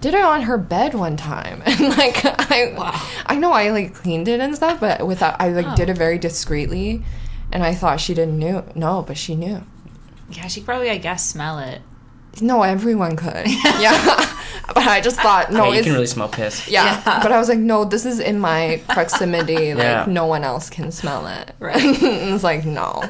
[0.00, 4.28] did it on her bed one time and like I I know I like cleaned
[4.28, 5.98] it and stuff, but without uh, I like did it oh.
[5.98, 7.04] very discreetly
[7.52, 9.62] and I thought she didn't knew no, but she knew.
[10.30, 11.82] yeah, she probably, I guess, smell it.
[12.40, 13.46] No, everyone could.
[13.80, 14.36] yeah.
[14.68, 16.68] but I just thought no, yeah, you it's can really smell piss.
[16.68, 17.02] yeah.
[17.04, 19.74] But I was like, no, this is in my proximity.
[19.74, 20.04] Like Yeah.
[20.08, 21.54] no one else can smell it.
[21.58, 21.76] Right.
[21.82, 23.02] it's like no.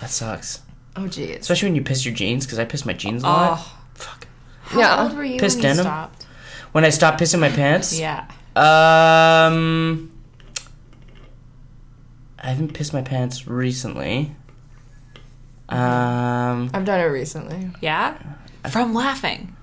[0.00, 0.62] That sucks.
[0.96, 1.40] Oh jeez.
[1.40, 3.58] Especially when you piss your jeans, because I piss my jeans a lot.
[3.60, 3.78] Oh.
[3.94, 4.23] Fuck.
[4.74, 5.02] How Yeah.
[5.04, 5.84] old were you Piss when you denim?
[5.84, 6.26] stopped?
[6.72, 8.24] When I stopped pissing my pants, Yeah.
[8.56, 10.10] um,
[12.38, 14.34] I haven't pissed my pants recently.
[15.68, 17.70] Um, I've done it recently.
[17.80, 18.14] Yeah?
[18.70, 19.56] From laughing.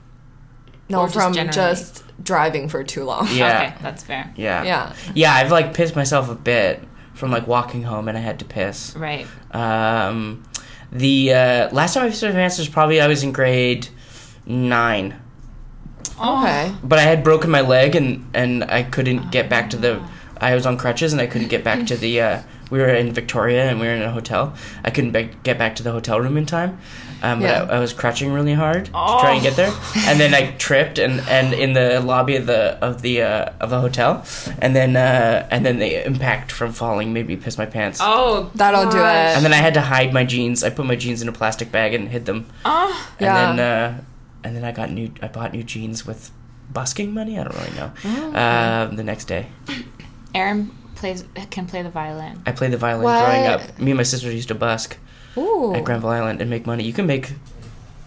[0.89, 1.53] No, Or just from generally?
[1.53, 3.27] just driving for too long.
[3.31, 4.31] yeah, Okay, that's fair.
[4.35, 4.93] yeah, Yeah.
[5.13, 5.33] yeah.
[5.33, 6.83] I've like pissed myself a bit
[7.13, 8.95] from like walking home, and I had to piss.
[8.97, 9.25] Right.
[9.51, 10.43] Um,
[10.91, 13.87] the uh, last time I pissed my pants was probably I was in grade
[14.45, 15.15] nine.
[16.19, 16.71] Okay.
[16.83, 20.01] but I had broken my leg and and I couldn't get back to the.
[20.39, 22.21] I was on crutches and I couldn't get back to the.
[22.21, 24.53] Uh, we were in Victoria and we were in a hotel.
[24.83, 26.79] I couldn't be- get back to the hotel room in time.
[27.23, 27.65] Um, Yeah.
[27.65, 29.71] but I, I was crutching really hard to try and get there,
[30.07, 33.69] and then I tripped and, and in the lobby of the of the uh, of
[33.69, 34.23] the hotel,
[34.59, 37.99] and then uh, and then the impact from falling made me piss my pants.
[38.01, 39.35] Oh, That'll do it.
[39.35, 40.63] And then I had to hide my jeans.
[40.63, 42.47] I put my jeans in a plastic bag and hid them.
[42.65, 42.89] Oh,
[43.19, 43.55] And Yeah.
[43.55, 44.01] then uh,
[44.43, 46.31] and then I got new I bought new jeans with
[46.71, 47.37] busking money.
[47.39, 47.91] I don't really know.
[48.05, 48.35] Oh,
[48.89, 49.47] Um, the next day,
[50.35, 52.41] Aaron plays can play the violin.
[52.45, 53.25] I played the violin What?
[53.25, 53.79] growing up.
[53.79, 54.97] Me and my sister used to busk
[55.37, 55.73] Ooh.
[55.75, 56.83] at Granville Island and make money.
[56.83, 57.33] You can make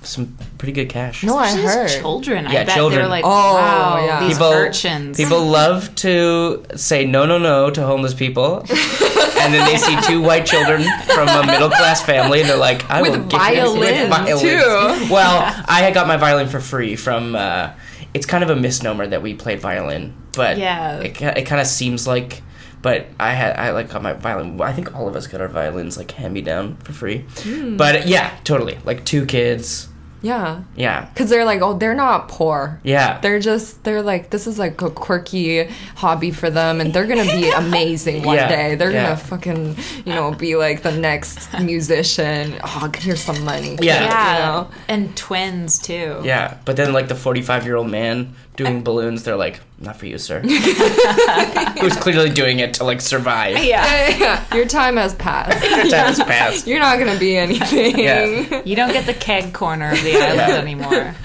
[0.04, 1.22] some pretty good cash.
[1.24, 2.00] No, I Especially as heard.
[2.00, 2.46] children.
[2.46, 3.00] I Yeah, bet children.
[3.00, 4.20] they're like, Oh, wow, yeah.
[4.20, 5.16] these people urchins.
[5.16, 10.20] people love to say no no no to homeless people, and then they see two
[10.20, 10.82] white children
[11.14, 14.40] from a middle class family, and they're like, I With will get you with violins,
[14.40, 15.08] too.
[15.12, 17.34] Well, I had got my violin for free from.
[17.36, 17.70] Uh,
[18.12, 21.00] it's kind of a misnomer that we played violin, but Yeah.
[21.00, 22.42] it ki- it kind of seems like.
[22.80, 24.60] But I had I like got my violin.
[24.60, 27.24] I think all of us got our violins like hand me down for free.
[27.38, 27.76] Hmm.
[27.78, 28.78] But yeah, totally.
[28.84, 29.88] Like two kids.
[30.24, 30.62] Yeah.
[30.74, 32.80] Yeah, Because they're like, oh, they're not poor.
[32.82, 33.20] yeah.
[33.20, 35.64] They're just, they're like, this is like a quirky
[35.96, 38.74] hobby for them, and they're gonna be amazing one Yeah, day.
[38.74, 39.04] They're yeah.
[39.04, 42.54] gonna fucking, you know, be like the next musician.
[42.64, 43.76] Oh, here's some money.
[43.80, 44.00] Yeah.
[44.04, 44.70] yeah, You know?
[44.88, 46.20] and twins too.
[46.24, 50.40] Yeah, but then like the forty-five-year-old man doing balloons, they're like, "Not for you, sir."
[51.80, 53.62] Who's clearly doing it to like survive.
[53.64, 54.08] yeah.
[54.08, 54.54] Yeah, yeah.
[54.56, 55.62] Your time has passed.
[55.70, 56.66] Your time has passed.
[56.66, 57.98] You're not gonna be anything.
[57.98, 58.62] Yeah.
[58.64, 60.58] You don't get the keg corner of the island Yeah.
[60.58, 61.14] anymore.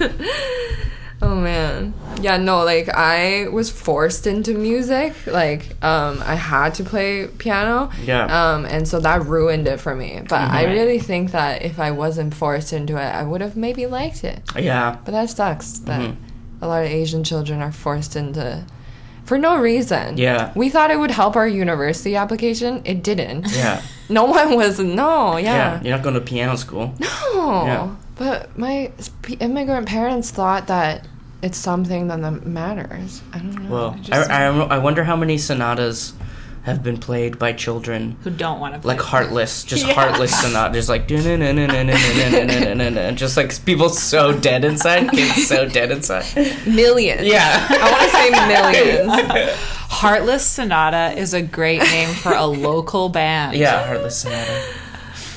[1.22, 1.92] Oh man.
[2.22, 5.12] Yeah, no, like I was forced into music.
[5.26, 7.90] Like, um, I had to play piano.
[8.02, 8.24] Yeah.
[8.24, 10.22] Um, and so that ruined it for me.
[10.26, 13.84] But I really think that if I wasn't forced into it, I would have maybe
[13.86, 14.40] liked it.
[14.58, 16.16] Yeah, But that sucks that Mhm.
[16.62, 18.64] A lot of Asian children are forced into
[19.24, 20.16] for no reason.
[20.16, 20.52] Yeah.
[20.56, 22.82] We thought it would help our university application.
[22.84, 23.46] It didn't.
[23.52, 25.54] yeah, No one was no, yeah.
[25.54, 25.82] yeah.
[25.82, 26.94] You're not going to piano school.
[26.98, 27.64] No.
[27.64, 27.94] Yeah.
[28.16, 28.90] But my
[29.38, 31.06] immigrant parents thought that
[31.42, 33.22] it's something that matters.
[33.32, 33.70] I don't know.
[33.70, 36.12] Well, Just- I, I, I wonder how many sonatas
[36.62, 38.16] have been played by children.
[38.22, 41.26] Who don't want to Like heartless, just heartless sonata, just like just
[43.36, 46.24] like people so dead inside, kids so dead inside.
[46.66, 47.26] millions.
[47.26, 48.30] Yeah, I want to say
[49.08, 49.56] millions.
[49.90, 53.56] Heartless Sonata is a great name for a local band.
[53.56, 54.62] yeah, heartless sonata.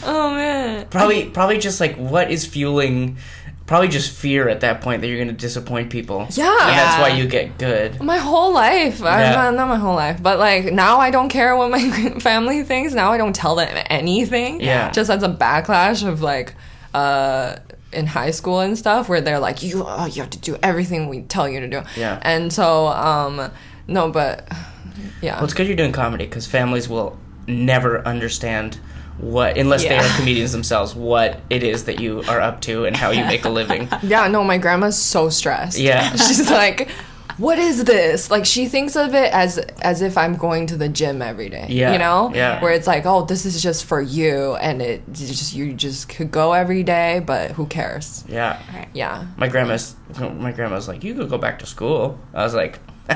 [0.06, 0.88] oh man.
[0.90, 3.18] Probably, probably just like what is fueling.
[3.66, 6.28] Probably just fear at that point that you're going to disappoint people.
[6.32, 6.50] Yeah.
[6.52, 8.02] and that's why you get good.
[8.02, 9.32] My whole life, Yeah.
[9.36, 11.90] not, not my whole life, but like now I don't care what my
[12.20, 12.94] family thinks.
[12.94, 14.60] Now I don't tell them anything.
[14.62, 14.92] Yeah.
[14.92, 16.56] just as a backlash of like,
[16.94, 17.56] uh,
[17.94, 21.08] in high school and stuff, where they're like, you, oh, you have to do everything
[21.10, 21.82] we tell you to do.
[21.96, 22.20] Yeah.
[22.22, 23.50] and so, um,
[23.88, 24.48] no, but
[25.22, 28.78] yeah, Well, it's good you're doing comedy because families will never understand
[29.18, 32.96] what, unless they are comedians themselves, what it is that you are up to and
[32.96, 33.88] how you make a living.
[34.04, 35.78] yeah, no, my grandma's so stressed.
[35.80, 36.10] Yeah.
[36.16, 36.90] she's like.
[37.38, 38.30] what is this?
[38.30, 41.66] Like she thinks of it as as if I'm going to the gym every day.
[41.68, 42.32] Yeah, You know?
[42.34, 42.62] yeah.
[42.62, 46.10] Where it's like, oh, this is just for you and it it's just you just
[46.10, 48.24] could go every day, but who cares?
[48.28, 48.62] Yeah.
[48.76, 48.88] Right.
[48.94, 49.26] Yeah.
[49.38, 52.20] My grandma's my grandma's like, you could go back to school.
[52.36, 53.16] I was like, no,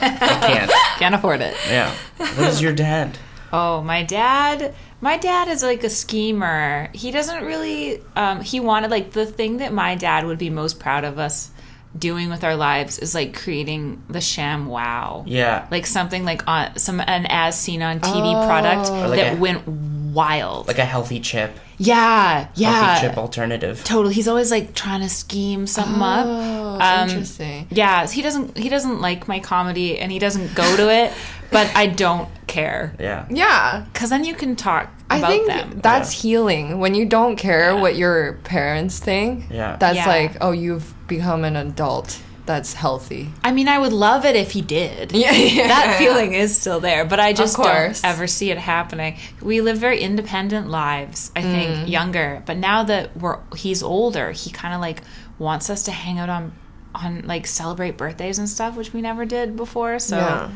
[0.00, 0.70] I can't.
[0.98, 1.56] Can't afford it.
[1.68, 1.92] Yeah.
[2.16, 3.18] What is your dad?
[3.52, 4.74] Oh, my dad.
[5.00, 6.88] My dad is like a schemer.
[6.94, 8.00] He doesn't really.
[8.16, 11.50] Um, he wanted like the thing that my dad would be most proud of us
[11.98, 15.24] doing with our lives is like creating the ShamWow.
[15.26, 15.66] Yeah.
[15.70, 18.46] Like something like on some an as seen on TV Oh.
[18.46, 20.68] product like that a- went wild.
[20.68, 21.54] like a healthy chip.
[21.78, 22.70] yeah, yeah.
[22.94, 23.82] Healthy chip alternative.
[23.84, 24.14] Totally.
[24.14, 26.26] He's always like trying to scheme something up.
[26.26, 27.66] Oh, Um, interesting.
[27.70, 31.12] Yeah, he doesn't he doesn't like my comedy and he doesn't go to it,
[31.52, 32.94] but I don't care.
[32.98, 33.26] Yeah.
[33.30, 33.84] Yeah.
[33.94, 35.80] Cuz then you can talk I about think them.
[35.82, 39.46] that's healing when you don't care what your parents think.
[39.50, 39.76] Yeah.
[39.78, 40.06] That's Yeah.
[40.08, 42.18] like, oh, you've become an adult.
[42.44, 43.30] That's healthy.
[43.44, 45.12] I mean, I would love it if he did.
[45.22, 45.68] Yeah, yeah.
[45.68, 48.00] That feeling is still there, but I just don't course.
[48.02, 49.16] ever see it happening.
[49.40, 51.52] We live very independent lives, I Mm.
[51.52, 52.42] think, younger.
[52.44, 55.02] But now that we're he's older, he kind of like
[55.38, 56.52] wants us to hang out on
[56.94, 59.98] on like celebrate birthdays and stuff, which we never did before.
[60.00, 60.48] So Yeah.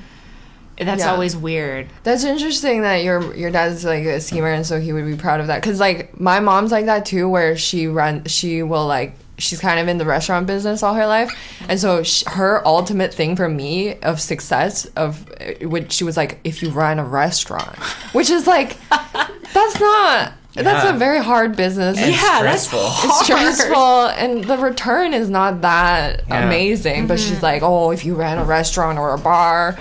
[0.79, 1.11] That's Yeah.
[1.13, 1.89] always weird.
[2.03, 5.41] That's interesting that your your dad's like a schemer and so he would be proud
[5.41, 5.63] of that.
[5.63, 9.79] Cause like my mom's like that too, where she run, she will like she's kind
[9.79, 11.31] of in the restaurant business all her life,
[11.69, 16.17] and so sh her ultimate thing for me of success of uh, which she was
[16.17, 17.77] like, if you run a restaurant,
[18.13, 20.33] which is like that's not.
[20.55, 21.99] That's a very hard business.
[21.99, 23.11] And Yeah, that's stressful.
[23.11, 26.47] it's stressful and the return is not that Yeah.
[26.47, 29.79] amazing but she's like oh if you ran a restaurant or a bar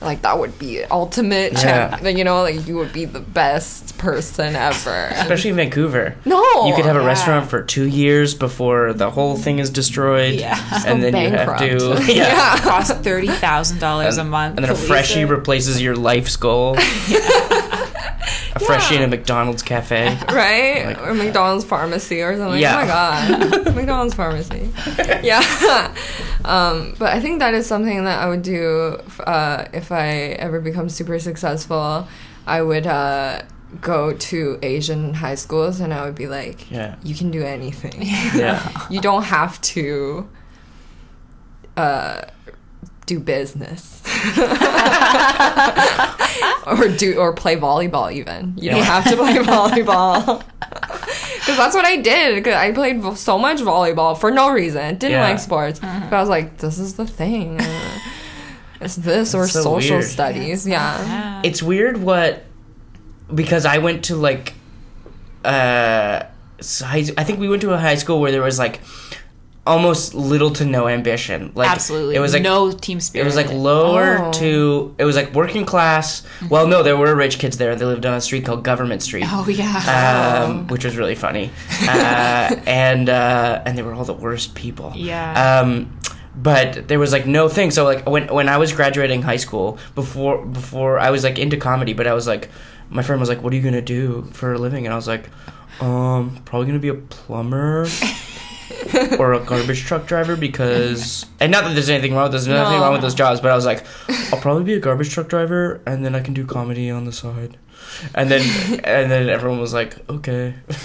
[0.00, 1.96] like that would be ultimate Yeah.
[1.98, 6.14] champ- you know like you would be the best person ever Especially in Vancouver.
[6.26, 7.06] no You could have a yeah.
[7.06, 10.34] restaurant for two years before the whole thing is destroyed.
[10.34, 10.58] Yeah.
[10.86, 12.04] And go then you have to.
[12.12, 12.26] Yeah.
[12.28, 12.58] Yeah.
[12.60, 14.56] Cost thirty thousand dollars a month.
[14.56, 16.76] And then a freshie replaces your life's goal.
[18.54, 20.16] a freshie in a McDonald's cafe.
[20.32, 22.76] right Like- or mcdonald's pharmacy or something Yeah.
[22.76, 24.70] oh my god mcdonald's pharmacy
[25.22, 25.94] yeah
[26.44, 30.60] um, but i think that is something that i would do uh, if i ever
[30.60, 32.06] become super successful
[32.46, 33.42] i would uh,
[33.80, 36.96] go to asian high schools and i would be like Yeah.
[37.02, 38.02] you can do anything
[38.34, 38.60] Yeah.
[38.90, 40.28] you don't have to
[41.76, 42.22] uh,
[43.06, 44.02] do business.
[46.66, 48.54] Or do or play volleyball even.
[48.56, 50.42] You don't have to play volleyball.
[51.46, 52.42] Because that's what i did.
[52.42, 54.96] 'cause i played so much volleyball for no reason.
[54.98, 55.22] Didn't Yeah.
[55.28, 55.78] like sports.
[55.78, 57.60] But i was like this is the thing.
[58.80, 60.10] It's this or so social weird.
[60.10, 60.66] studies?
[60.66, 60.98] Yeah.
[61.06, 61.40] Yeah.
[61.44, 62.42] It's weird what
[63.32, 64.54] because I went to like
[65.44, 66.22] uh
[66.84, 68.80] I think we went to a high school where there was like
[69.66, 71.52] almost little to no ambition.
[71.54, 72.14] Like Absolutely.
[72.14, 73.24] it was like no team spirit.
[73.24, 74.32] it was like lower Oh.
[74.32, 76.22] to it was like working class.
[76.48, 77.74] Well, no, there were rich kids there.
[77.76, 79.24] They lived on a street called Government Street.
[79.26, 80.44] Oh yeah.
[80.46, 81.50] Um, which was really funny,
[81.82, 84.92] uh, and uh, and they were all the worst people.
[84.94, 85.60] Yeah.
[85.60, 85.98] Um,
[86.36, 87.70] but there was like no thing.
[87.70, 91.56] So like when when I was graduating high school, before before I was like into
[91.56, 92.50] comedy, but I was like,
[92.90, 95.08] my friend was like, "What are you gonna do for a living?" And I was
[95.08, 95.30] like,
[95.80, 97.86] "Um, probably gonna be a plumber."
[99.18, 102.82] or a garbage truck driver because and not that there's anything wrong there's nothing No.
[102.84, 103.84] wrong with those jobs but i was like
[104.32, 107.12] i'll probably be a garbage truck driver and then i can do comedy on the
[107.12, 107.56] side
[108.14, 108.42] and then
[108.84, 110.54] and then everyone was like okay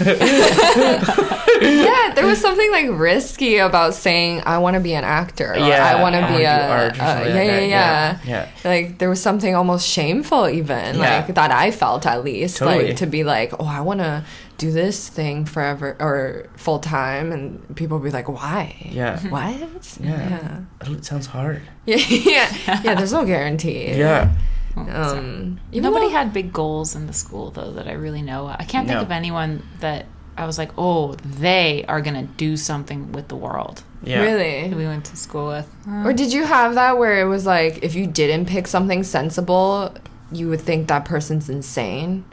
[1.62, 5.52] yeah, there was something like risky about saying I want to be an actor.
[5.52, 8.18] Or, Yeah, I want to be a do art or uh, something yeah, yeah, yeah,
[8.24, 11.24] Yeah, Like there was something almost shameful, even Yeah.
[11.26, 14.24] like that I felt at least, like to be like, oh, I want to
[14.58, 18.76] do this thing forever or full time, and people would be like, why?
[18.90, 19.98] yeah What?
[20.00, 20.60] Yeah.
[20.80, 22.94] it sounds hard Yeah, yeah, yeah.
[22.94, 23.92] There's no guarantee.
[23.94, 24.30] yeah
[24.76, 28.48] Um, even Nobody though- had big goals in the school though that I really know.
[28.48, 28.56] of.
[28.58, 29.02] I can't think No.
[29.02, 33.82] of anyone that I was like, oh, they are gonna do something with the world.
[34.02, 34.72] yeah really.
[34.74, 35.68] we went to school with.
[35.86, 39.02] Uh, Or did you have that where it was like if you didn't pick something
[39.02, 39.94] sensible,
[40.32, 42.24] you would think that person's insane?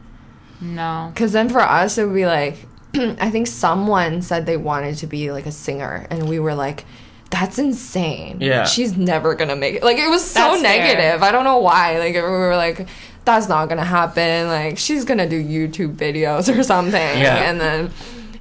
[0.62, 1.12] No.
[1.14, 2.58] Because then for us, it would be like,
[2.96, 6.86] I think someone said they wanted to be like a singer, and we were like,
[7.30, 8.38] that's insane.
[8.42, 8.66] Yeah.
[8.66, 9.84] She's never gonna make it.
[9.84, 10.80] Like, it was so That's fair.
[10.80, 11.22] negative.
[11.24, 12.00] I don't know why.
[12.00, 12.88] Like, we were like,
[13.24, 14.48] that's not gonna happen.
[14.48, 16.94] Like, she's gonna do YouTube videos or something.
[17.20, 17.48] Yeah.
[17.50, 17.92] And then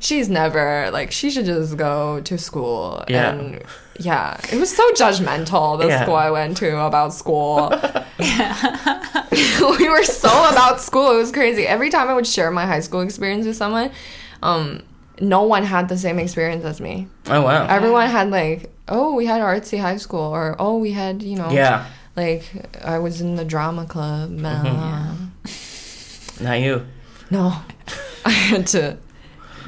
[0.00, 3.04] she's never, like, she should just go to school.
[3.08, 3.32] Yeah.
[3.32, 3.62] And
[4.00, 6.02] yeah, it was so judgmental, the Yeah.
[6.04, 7.68] school I went to about school.
[9.78, 11.10] we were so about school.
[11.12, 11.66] It was crazy.
[11.66, 13.90] Every time I would share my high school experience with someone,
[14.42, 14.82] um,
[15.20, 17.08] no one had the same experience as me.
[17.28, 17.66] Oh wow.
[17.66, 21.50] Everyone had like, oh, we had artsy high school, or oh, we had you know,
[21.50, 21.86] yeah.
[22.16, 22.44] like
[22.84, 24.40] I was in the drama club.
[24.44, 25.14] uh,
[26.40, 26.86] Not you.
[27.30, 27.52] No,
[28.24, 28.96] I had to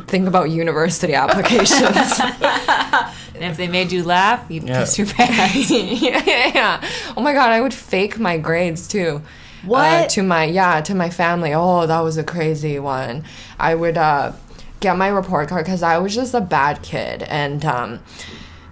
[0.07, 2.21] think about university applications.
[3.41, 4.81] And if they made you laugh, you Yeah.
[4.81, 5.71] piss your pants.
[5.71, 6.89] yeah, yeah, yeah.
[7.16, 9.23] Oh my god, I would fake my grades too.
[9.63, 10.11] Uh, What?
[10.11, 11.53] to my yeah to my family.
[11.55, 13.25] Oh, that was a crazy one.
[13.59, 14.33] I would uh,
[14.81, 18.01] get my report card because I was just a bad kid, and um,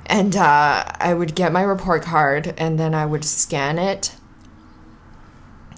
[0.06, 4.14] and uh, I would get my report card, and then I would scan it,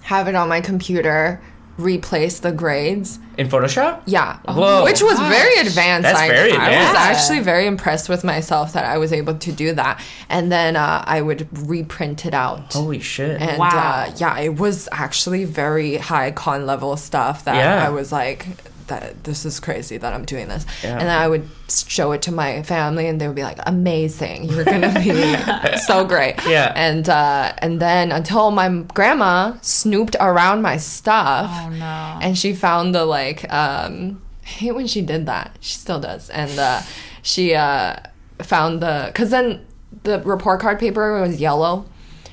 [0.03, 1.41] have it on my computer,
[1.81, 3.19] replace the grades.
[3.39, 4.03] In Photoshop?
[4.07, 4.85] Yeah, Whoa.
[4.85, 6.03] which was very advanced.
[6.03, 7.01] That's I, very I was advanced.
[7.01, 11.03] actually very impressed with myself that I was able to do that, and then uh,
[11.07, 12.73] I would reprint it out.
[12.73, 13.41] Holy shit.
[13.41, 13.69] And Wow.
[14.09, 17.87] uh, yeah, it was actually very high con level stuff that Yeah.
[17.87, 18.47] I was like,
[18.91, 20.65] that this is crazy that I'm doing this.
[20.85, 20.93] Yeah.
[20.93, 24.45] And then I would show it to my family, and they would be like, "Amazing!
[24.45, 26.73] You're gonna be so great." Yeah.
[26.77, 32.19] And uh, and then until my grandma snooped around my stuff, Oh no.
[32.23, 33.51] and she found the like.
[33.53, 35.57] Um, I hate when she did that.
[35.61, 36.83] She still does, and uh,
[37.23, 37.97] she uh,
[38.43, 39.65] found the because then
[40.03, 41.85] the report card paper was yellow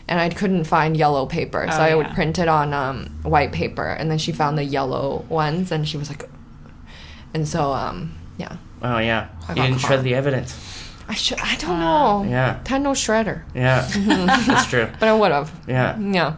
[0.09, 2.13] and I couldn't find yellow paper, so Oh, I would yeah.
[2.15, 3.85] print it on um, white paper.
[3.85, 6.23] And then she found the yellow ones, and she was like,
[7.37, 9.27] and so um, yeah, Oh yeah.
[9.47, 10.51] I You didn't shred the evidence.
[11.07, 12.59] I should I don't know, Yeah.
[12.65, 13.87] had no shredder, Yeah.
[14.47, 14.87] That's true.
[14.99, 15.97] but I would have, Yeah.
[15.99, 16.35] yeah.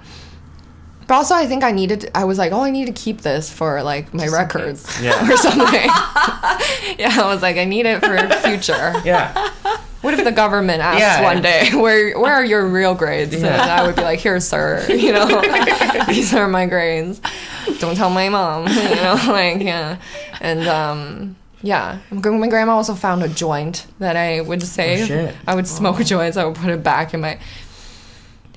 [1.09, 2.11] But also, I think I needed.
[2.13, 5.27] I was like, oh, I need to keep this for like my records Yeah.
[5.33, 5.65] or something.
[6.99, 8.15] yeah, I was like, I need it for
[8.47, 8.93] future.
[9.03, 9.49] Yeah.
[10.01, 11.23] What if the government asks Yeah.
[11.23, 13.33] one day, where where are your real grades?
[13.33, 13.81] And Yeah.
[13.81, 15.27] I would be like, here, sir, you know,
[16.07, 17.19] these are my grades.
[17.79, 19.97] Don't tell my mom, you know, like yeah,
[20.39, 21.35] and um.
[21.61, 25.33] Yeah, my grandma also found a joint that I would say Oh.
[25.45, 26.37] I would smoke joints.
[26.37, 27.37] I would put it back in my.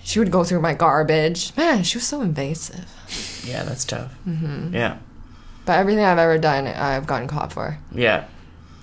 [0.05, 1.57] She would go through my garbage.
[1.57, 2.87] Man, she was so invasive.
[3.47, 4.13] Yeah, that's tough.
[4.29, 4.75] Mm-hmm.
[4.75, 4.99] Yeah.
[5.65, 8.25] But everything I've ever done, I've gotten caught for, Yeah.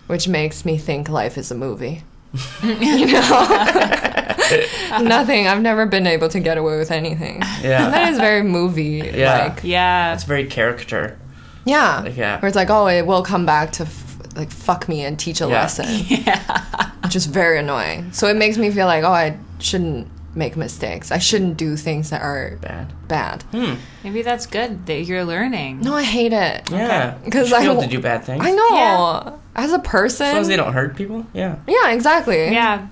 [0.07, 2.03] which makes me think life is a movie.
[2.63, 3.29] you know,
[5.01, 5.47] nothing.
[5.47, 7.41] I've never been able to get away with anything.
[7.61, 7.89] Yeah.
[7.89, 9.47] that is very movie Yeah.
[9.47, 9.63] like.
[9.63, 10.13] yeah.
[10.13, 11.17] It's very caricature.
[11.65, 12.39] Yeah, Like, yeah.
[12.39, 14.05] Where it's like, oh, it will come back to f-
[14.35, 15.61] like fuck me and teach a Yeah.
[15.63, 15.85] lesson.
[16.07, 18.11] Yeah, which is very annoying.
[18.13, 20.07] So it makes me feel like, oh, I shouldn't
[20.39, 21.11] make mistakes.
[21.11, 22.91] I shouldn't do things that are Bad.
[23.07, 23.43] bad.
[23.51, 23.75] Hmm.
[24.03, 25.81] Maybe that's good that you're learning.
[25.81, 26.71] No, I hate it.
[26.71, 27.11] Yeah.
[27.23, 28.43] Because You I be able wa- to do bad things.
[28.43, 28.69] I know.
[28.73, 29.33] Yeah.
[29.55, 31.27] As a person, As long as they don't hurt people.
[31.33, 31.57] Yeah.
[31.67, 32.45] yeah, exactly.
[32.51, 32.87] Yeah.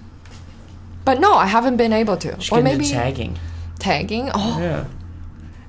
[1.06, 2.36] But no, I haven't been able to.
[2.36, 3.40] Just or get maybe tagging.
[3.80, 4.30] tagging.
[4.34, 4.86] Oh, Yeah.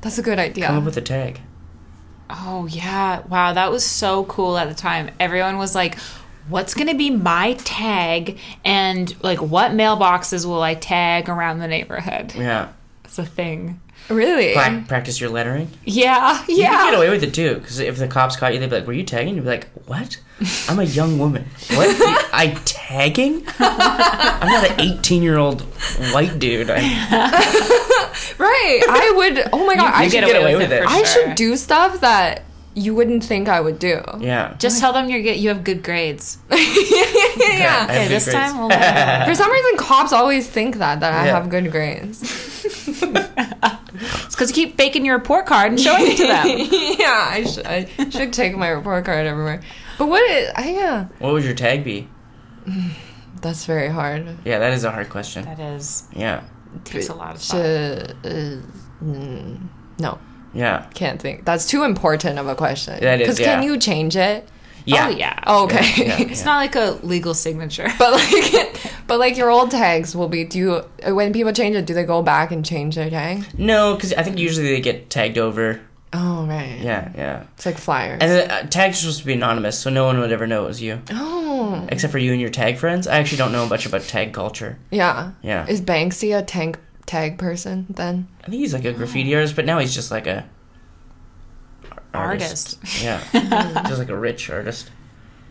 [0.02, 0.66] that's a good idea.
[0.66, 1.40] Come up with a tag.
[2.30, 3.20] Oh yeah.
[3.28, 5.10] Wow, that was so cool at the time.
[5.18, 5.96] Everyone was like,
[6.49, 11.68] "What's going to be my tag?" And like, "What mailboxes will I tag around the
[11.68, 12.68] neighborhood?" Yeah.
[13.05, 13.80] It's a thing.
[14.11, 14.53] really?
[14.55, 15.70] Pra- practice your lettering.
[15.84, 16.05] Yeah.
[16.14, 16.44] yeah.
[16.49, 16.68] You Yeah.
[16.84, 18.86] could get away with it too, because if the cops caught you, they'd be like,
[18.86, 20.18] "Were you tagging?" You'd be like, "What?
[20.68, 21.46] I'm a young woman.
[21.74, 21.96] What?
[22.32, 23.44] I tagging?
[23.59, 25.62] I'm not an 18 year old
[26.12, 26.70] white dude.
[26.70, 26.78] I,
[28.38, 28.82] Right.
[28.88, 29.49] I would.
[29.53, 29.92] Oh my god.
[29.94, 30.82] I you should get away with it.
[30.84, 31.26] for I sure.
[31.26, 32.42] should do stuff that
[32.78, 34.00] you wouldn't think I would do.
[34.20, 34.54] yeah.
[34.58, 36.38] Just tell them you get you have good grades.
[36.50, 36.56] yeah.
[36.56, 36.56] I
[37.66, 38.38] have Okay, this grades.
[38.38, 38.68] time we'll
[39.28, 41.34] For some reason, cops always think that that I Yeah.
[41.40, 42.22] have good grades.
[44.00, 46.46] It's because you keep faking your report card and showing it to them.
[46.98, 47.66] yeah, I should.
[47.66, 49.60] I should take my report card everywhere.
[49.98, 50.22] But what?
[50.30, 52.08] Is, I, yeah, What would your tag be?
[53.40, 54.26] that's very hard.
[54.44, 55.44] Yeah, that is a hard question.
[55.44, 56.44] That is Yeah.
[56.76, 57.56] It takes a lot of thought.
[57.56, 59.59] To, uh, mm,
[59.98, 60.18] no,
[60.54, 60.86] Yeah.
[60.94, 61.44] can't think.
[61.44, 62.98] That's too important of a question.
[63.00, 64.48] That is, Because can you change it?
[64.84, 65.08] Yeah.
[65.08, 65.40] Oh yeah.
[65.46, 65.84] Oh, okay.
[65.96, 66.30] Yeah, yeah.
[66.30, 67.88] It's not like a legal signature.
[67.98, 70.44] But like, but like your old tags will be.
[70.44, 71.84] Do you when people change it?
[71.84, 73.44] Do they go back and change their tag?
[73.58, 75.80] No, because I think usually they get tagged over.
[76.14, 76.78] Oh right.
[76.80, 77.44] Yeah, yeah.
[77.54, 78.18] It's like flyers.
[78.22, 80.64] And then, uh, tags are supposed to be anonymous, so no one would ever know
[80.64, 83.06] it was you, oh except for you and your tag friends.
[83.06, 84.78] I actually don't know much about tag culture.
[84.90, 85.32] yeah.
[85.42, 85.66] Yeah.
[85.66, 86.78] Is Banksy a tank
[87.09, 88.28] tag person then?
[88.44, 90.48] I think he's like a graffiti artist, but now he's just like a
[92.14, 92.78] ar- Artist.
[93.02, 93.20] Yeah,
[93.89, 94.90] just like a rich artist.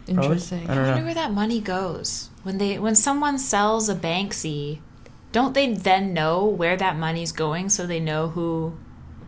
[0.05, 0.23] Probably.
[0.25, 0.69] Interesting.
[0.69, 1.05] I I don't wonder know.
[1.05, 4.79] where that money goes when they when someone sells a Banksy.
[5.34, 8.77] Don't they then know where that money's going, so they know who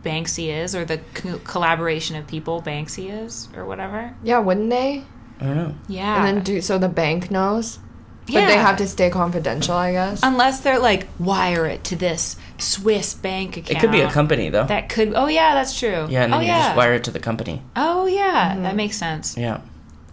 [0.02, 4.14] Banksy is, or the co- collaboration of people Banksy is, or whatever?
[4.24, 5.04] Yeah, wouldn't they?
[5.40, 5.74] I don't know.
[5.88, 6.24] Yeah.
[6.26, 7.78] And then do so the bank knows,
[8.26, 10.20] but they have to stay confidential, I guess.
[10.22, 13.70] unless they're like wire it to this Swiss bank account.
[13.70, 14.66] It could be a company though.
[14.66, 15.12] That could.
[15.14, 16.06] Oh yeah, that's true.
[16.08, 16.66] yeah, and then oh you yeah.
[16.66, 17.62] just wire it to the company.
[17.76, 18.62] Oh yeah, Mm-hmm.
[18.64, 19.36] that makes sense.
[19.36, 19.60] Yeah.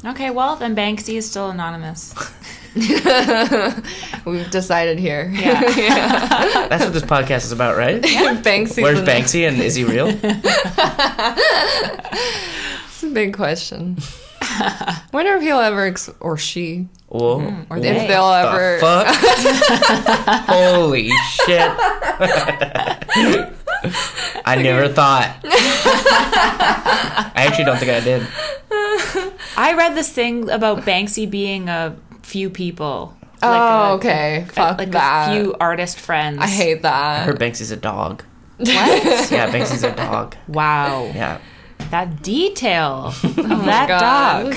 [0.06, 2.14] Okay, well then Banksy is still anonymous.
[4.26, 5.32] We've decided here.
[5.36, 6.68] Yeah.
[6.70, 8.02] That's what this podcast is about, right?
[8.02, 8.84] Banksy.
[8.84, 10.08] Where's Banksy and is he real?
[12.90, 13.98] It's a big question.
[15.14, 17.40] Wonder if he'll ever ex- or she Whoa.
[17.40, 18.08] Hmm, or if they.
[18.08, 18.80] they'll the ever.
[18.80, 19.08] fuck?
[20.48, 21.72] Holy shit.
[24.46, 25.36] I never thought.
[25.44, 28.28] I actually don't think I did.
[29.58, 33.16] I read this thing about Banksy being a few people.
[33.42, 34.46] Oh, a- okay.
[34.50, 35.30] Fuck like that.
[35.30, 36.40] a few artist friends.
[36.42, 37.26] I hate I that.
[37.26, 38.24] heard Banksy's a dog.
[38.58, 38.68] What?
[39.32, 40.36] Yeah, Banksy's a dog.
[40.48, 41.06] wow.
[41.14, 41.40] Yeah.
[41.92, 44.46] That detail oh of that God.
[44.52, 44.56] dog.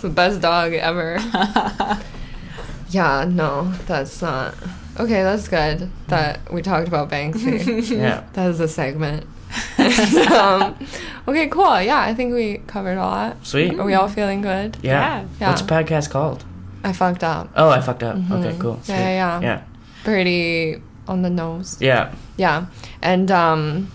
[0.00, 1.18] It's the best dog ever.
[2.88, 4.54] yeah, no, that's not.
[4.98, 7.90] Okay, that's good that we talked about Banksy.
[7.98, 8.24] Yeah.
[8.32, 9.26] that is a segment.
[10.30, 10.74] um,
[11.28, 11.82] okay, cool.
[11.82, 13.46] Yeah, I think we covered a lot.
[13.46, 13.78] Sweet.
[13.78, 14.78] Are we all feeling good?
[14.80, 15.26] Yeah.
[15.38, 15.50] Yeah.
[15.50, 16.46] What's the podcast called?
[16.82, 17.50] I fucked up.
[17.54, 18.16] Oh, I fucked up.
[18.16, 18.80] Okay, cool.
[18.82, 18.94] Sweet.
[18.94, 19.40] Yeah, yeah, yeah.
[19.42, 19.62] Yeah.
[20.02, 21.76] Pretty on the nose.
[21.78, 22.14] Yeah.
[22.38, 22.68] Yeah.
[23.02, 23.90] And um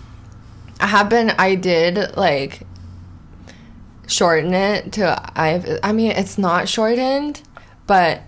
[0.78, 2.60] I have been I did like
[4.06, 5.04] shorten it to
[5.38, 7.42] I I mean it's not shortened,
[7.86, 8.20] but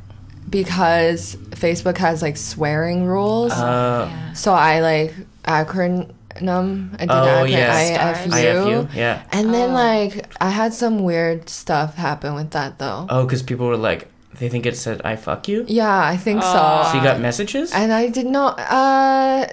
[0.49, 4.33] because Facebook has like swearing rules, Uh, Yeah.
[4.33, 5.15] so I like
[5.45, 8.27] acronym I did Oh, acronym yes.
[8.27, 8.31] IFU.
[8.33, 8.89] IFU.
[8.95, 9.23] Yeah.
[9.33, 9.75] And then Oh.
[9.75, 13.07] like I had some weird stuff happen with that though.
[13.09, 16.43] Oh, because people were like, they think it said "I fuck you." Yeah, I think
[16.45, 16.53] Oh.
[16.53, 16.91] so.
[16.93, 17.73] So you got messages?
[17.73, 19.47] And I did not uh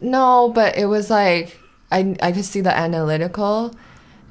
[0.00, 1.58] no, but it was like
[1.92, 3.74] I I could see the analytical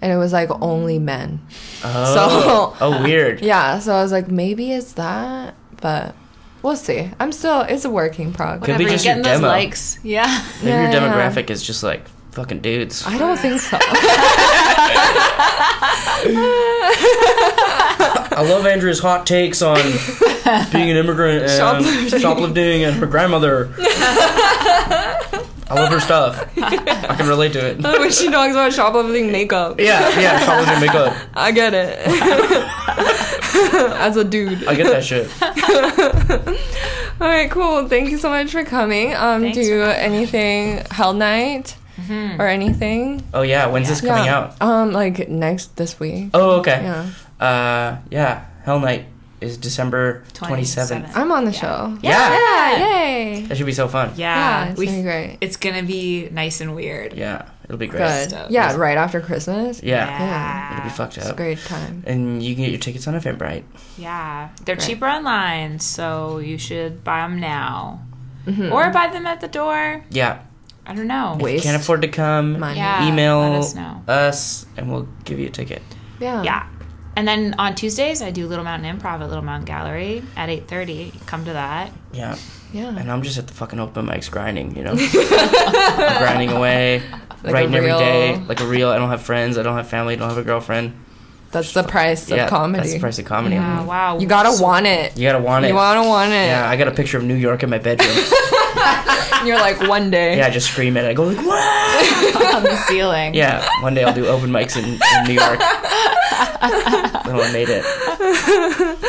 [0.02, 1.40] and it was like only men.
[1.84, 2.14] oh.
[2.14, 3.42] so- oh, weird.
[3.50, 6.16] Yeah, so I was like maybe it's that, but
[6.62, 7.10] we'll see.
[7.20, 8.66] I'm still it's a working progress.
[8.66, 9.48] Could be just you're your getting those demo.
[9.48, 10.00] likes.
[10.04, 10.44] Yeah.
[10.60, 11.00] Maybe Yeah, your yeah.
[11.32, 13.06] demographic is just like fucking dudes.
[13.08, 13.78] I don't think so.
[18.32, 19.78] I love Andrew's hot takes on
[20.72, 22.20] being an immigrant and Shoplifting.
[22.20, 23.66] shoplifting and her grandmother.
[25.70, 26.50] I love her stuff.
[26.58, 27.78] I can relate to it.
[27.84, 29.80] when she talks about shoplifting makeup.
[29.80, 31.16] Yeah, yeah, shoplifting makeup.
[31.36, 32.00] I get it.
[34.00, 34.66] As a dude.
[34.66, 35.30] I get that shit.
[37.22, 37.88] All right, cool.
[37.88, 39.14] Thank you so much for coming.
[39.14, 41.76] Um, Thanks do for having anything Hell Night
[42.10, 43.24] or anything?
[43.34, 44.38] Oh yeah, when's this coming yeah.
[44.38, 44.62] out?
[44.62, 46.30] Um, like next this week.
[46.34, 46.82] Oh okay.
[46.82, 47.10] Yeah,
[47.46, 48.46] Uh, yeah.
[48.64, 49.06] Hell Night
[49.42, 51.06] is December twenty seventh.
[51.08, 51.16] 27th.
[51.18, 51.98] I'm on the show.
[52.02, 52.32] Yeah.
[52.32, 53.42] Yeah, yay.
[53.44, 54.12] That should be so fun.
[54.16, 54.36] Yeah.
[54.66, 55.38] Yeah, it's we- gonna be great.
[55.42, 57.14] It's gonna be nice and weird.
[57.14, 58.00] Yeah, it'll be great.
[58.00, 58.30] Good.
[58.30, 58.52] Stuff.
[58.52, 59.82] Yeah, right after Christmas.
[59.82, 60.06] Yeah.
[60.08, 60.74] Yeah.
[60.78, 61.38] It'll be fucked It's a up.
[61.38, 62.04] great time.
[62.06, 63.64] And you can get your tickets on Eventbrite.
[63.98, 64.50] Yeah.
[64.66, 64.88] They're Great.
[64.88, 68.02] cheaper online, so you should buy them now.
[68.46, 68.72] Mm-hmm.
[68.74, 70.04] Or buy them at the door.
[70.10, 70.40] Yeah.
[70.86, 71.38] I don't know.
[71.40, 72.78] If you can't afford to come, money.
[72.80, 73.08] Yeah.
[73.08, 74.02] email let us know.
[74.08, 75.84] us and we'll give you a ticket.
[76.20, 76.42] Yeah.
[76.42, 76.68] Yeah.
[77.20, 81.26] And then on Tuesdays, I do Little Mountain Improv at Little Mountain Gallery at 8.30.
[81.28, 81.92] Come to that.
[82.14, 82.38] Yeah.
[82.72, 82.98] Yeah.
[82.98, 84.94] And I'm just at the fucking open mics grinding, you know?
[84.98, 87.02] I'm grinding away,
[87.44, 88.88] Like a writing every day, real- like a real.
[88.88, 90.94] I don't have friends, I don't have family, I don't have a girlfriend.
[91.52, 92.84] That's the price of yeah, comedy.
[92.84, 93.56] That's the price of comedy.
[93.56, 93.88] Yeah, mm-hmm.
[93.88, 94.18] wow.
[94.18, 95.18] You gotta So- want it.
[95.18, 95.70] You gotta want it.
[95.70, 96.36] You wanna want it.
[96.48, 98.16] yeah, I got a picture of New York in my bedroom.
[98.16, 100.38] And you're like one day.
[100.38, 101.04] yeah, I just scream it.
[101.04, 103.34] I go like, "What?" on the ceiling.
[103.34, 105.60] Yeah, one day I'll do open mics in, in New York.
[106.62, 107.86] Little I made it.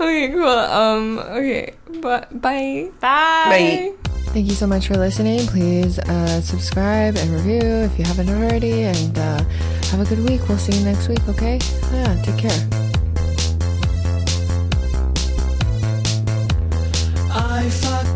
[0.00, 0.48] Okay, cool.
[0.48, 1.18] Um.
[1.18, 1.74] Okay.
[2.00, 2.90] but Bye.
[3.00, 3.92] Bye.
[4.00, 4.10] Bye.
[4.32, 5.40] Thank you so much for listening.
[5.46, 8.84] Please uh, subscribe and review if you haven't already.
[8.84, 9.42] And uh,
[9.90, 10.48] have a good week.
[10.48, 11.58] We'll see you next week, okay?
[11.92, 12.60] Yeah, take care.
[17.32, 18.09] I find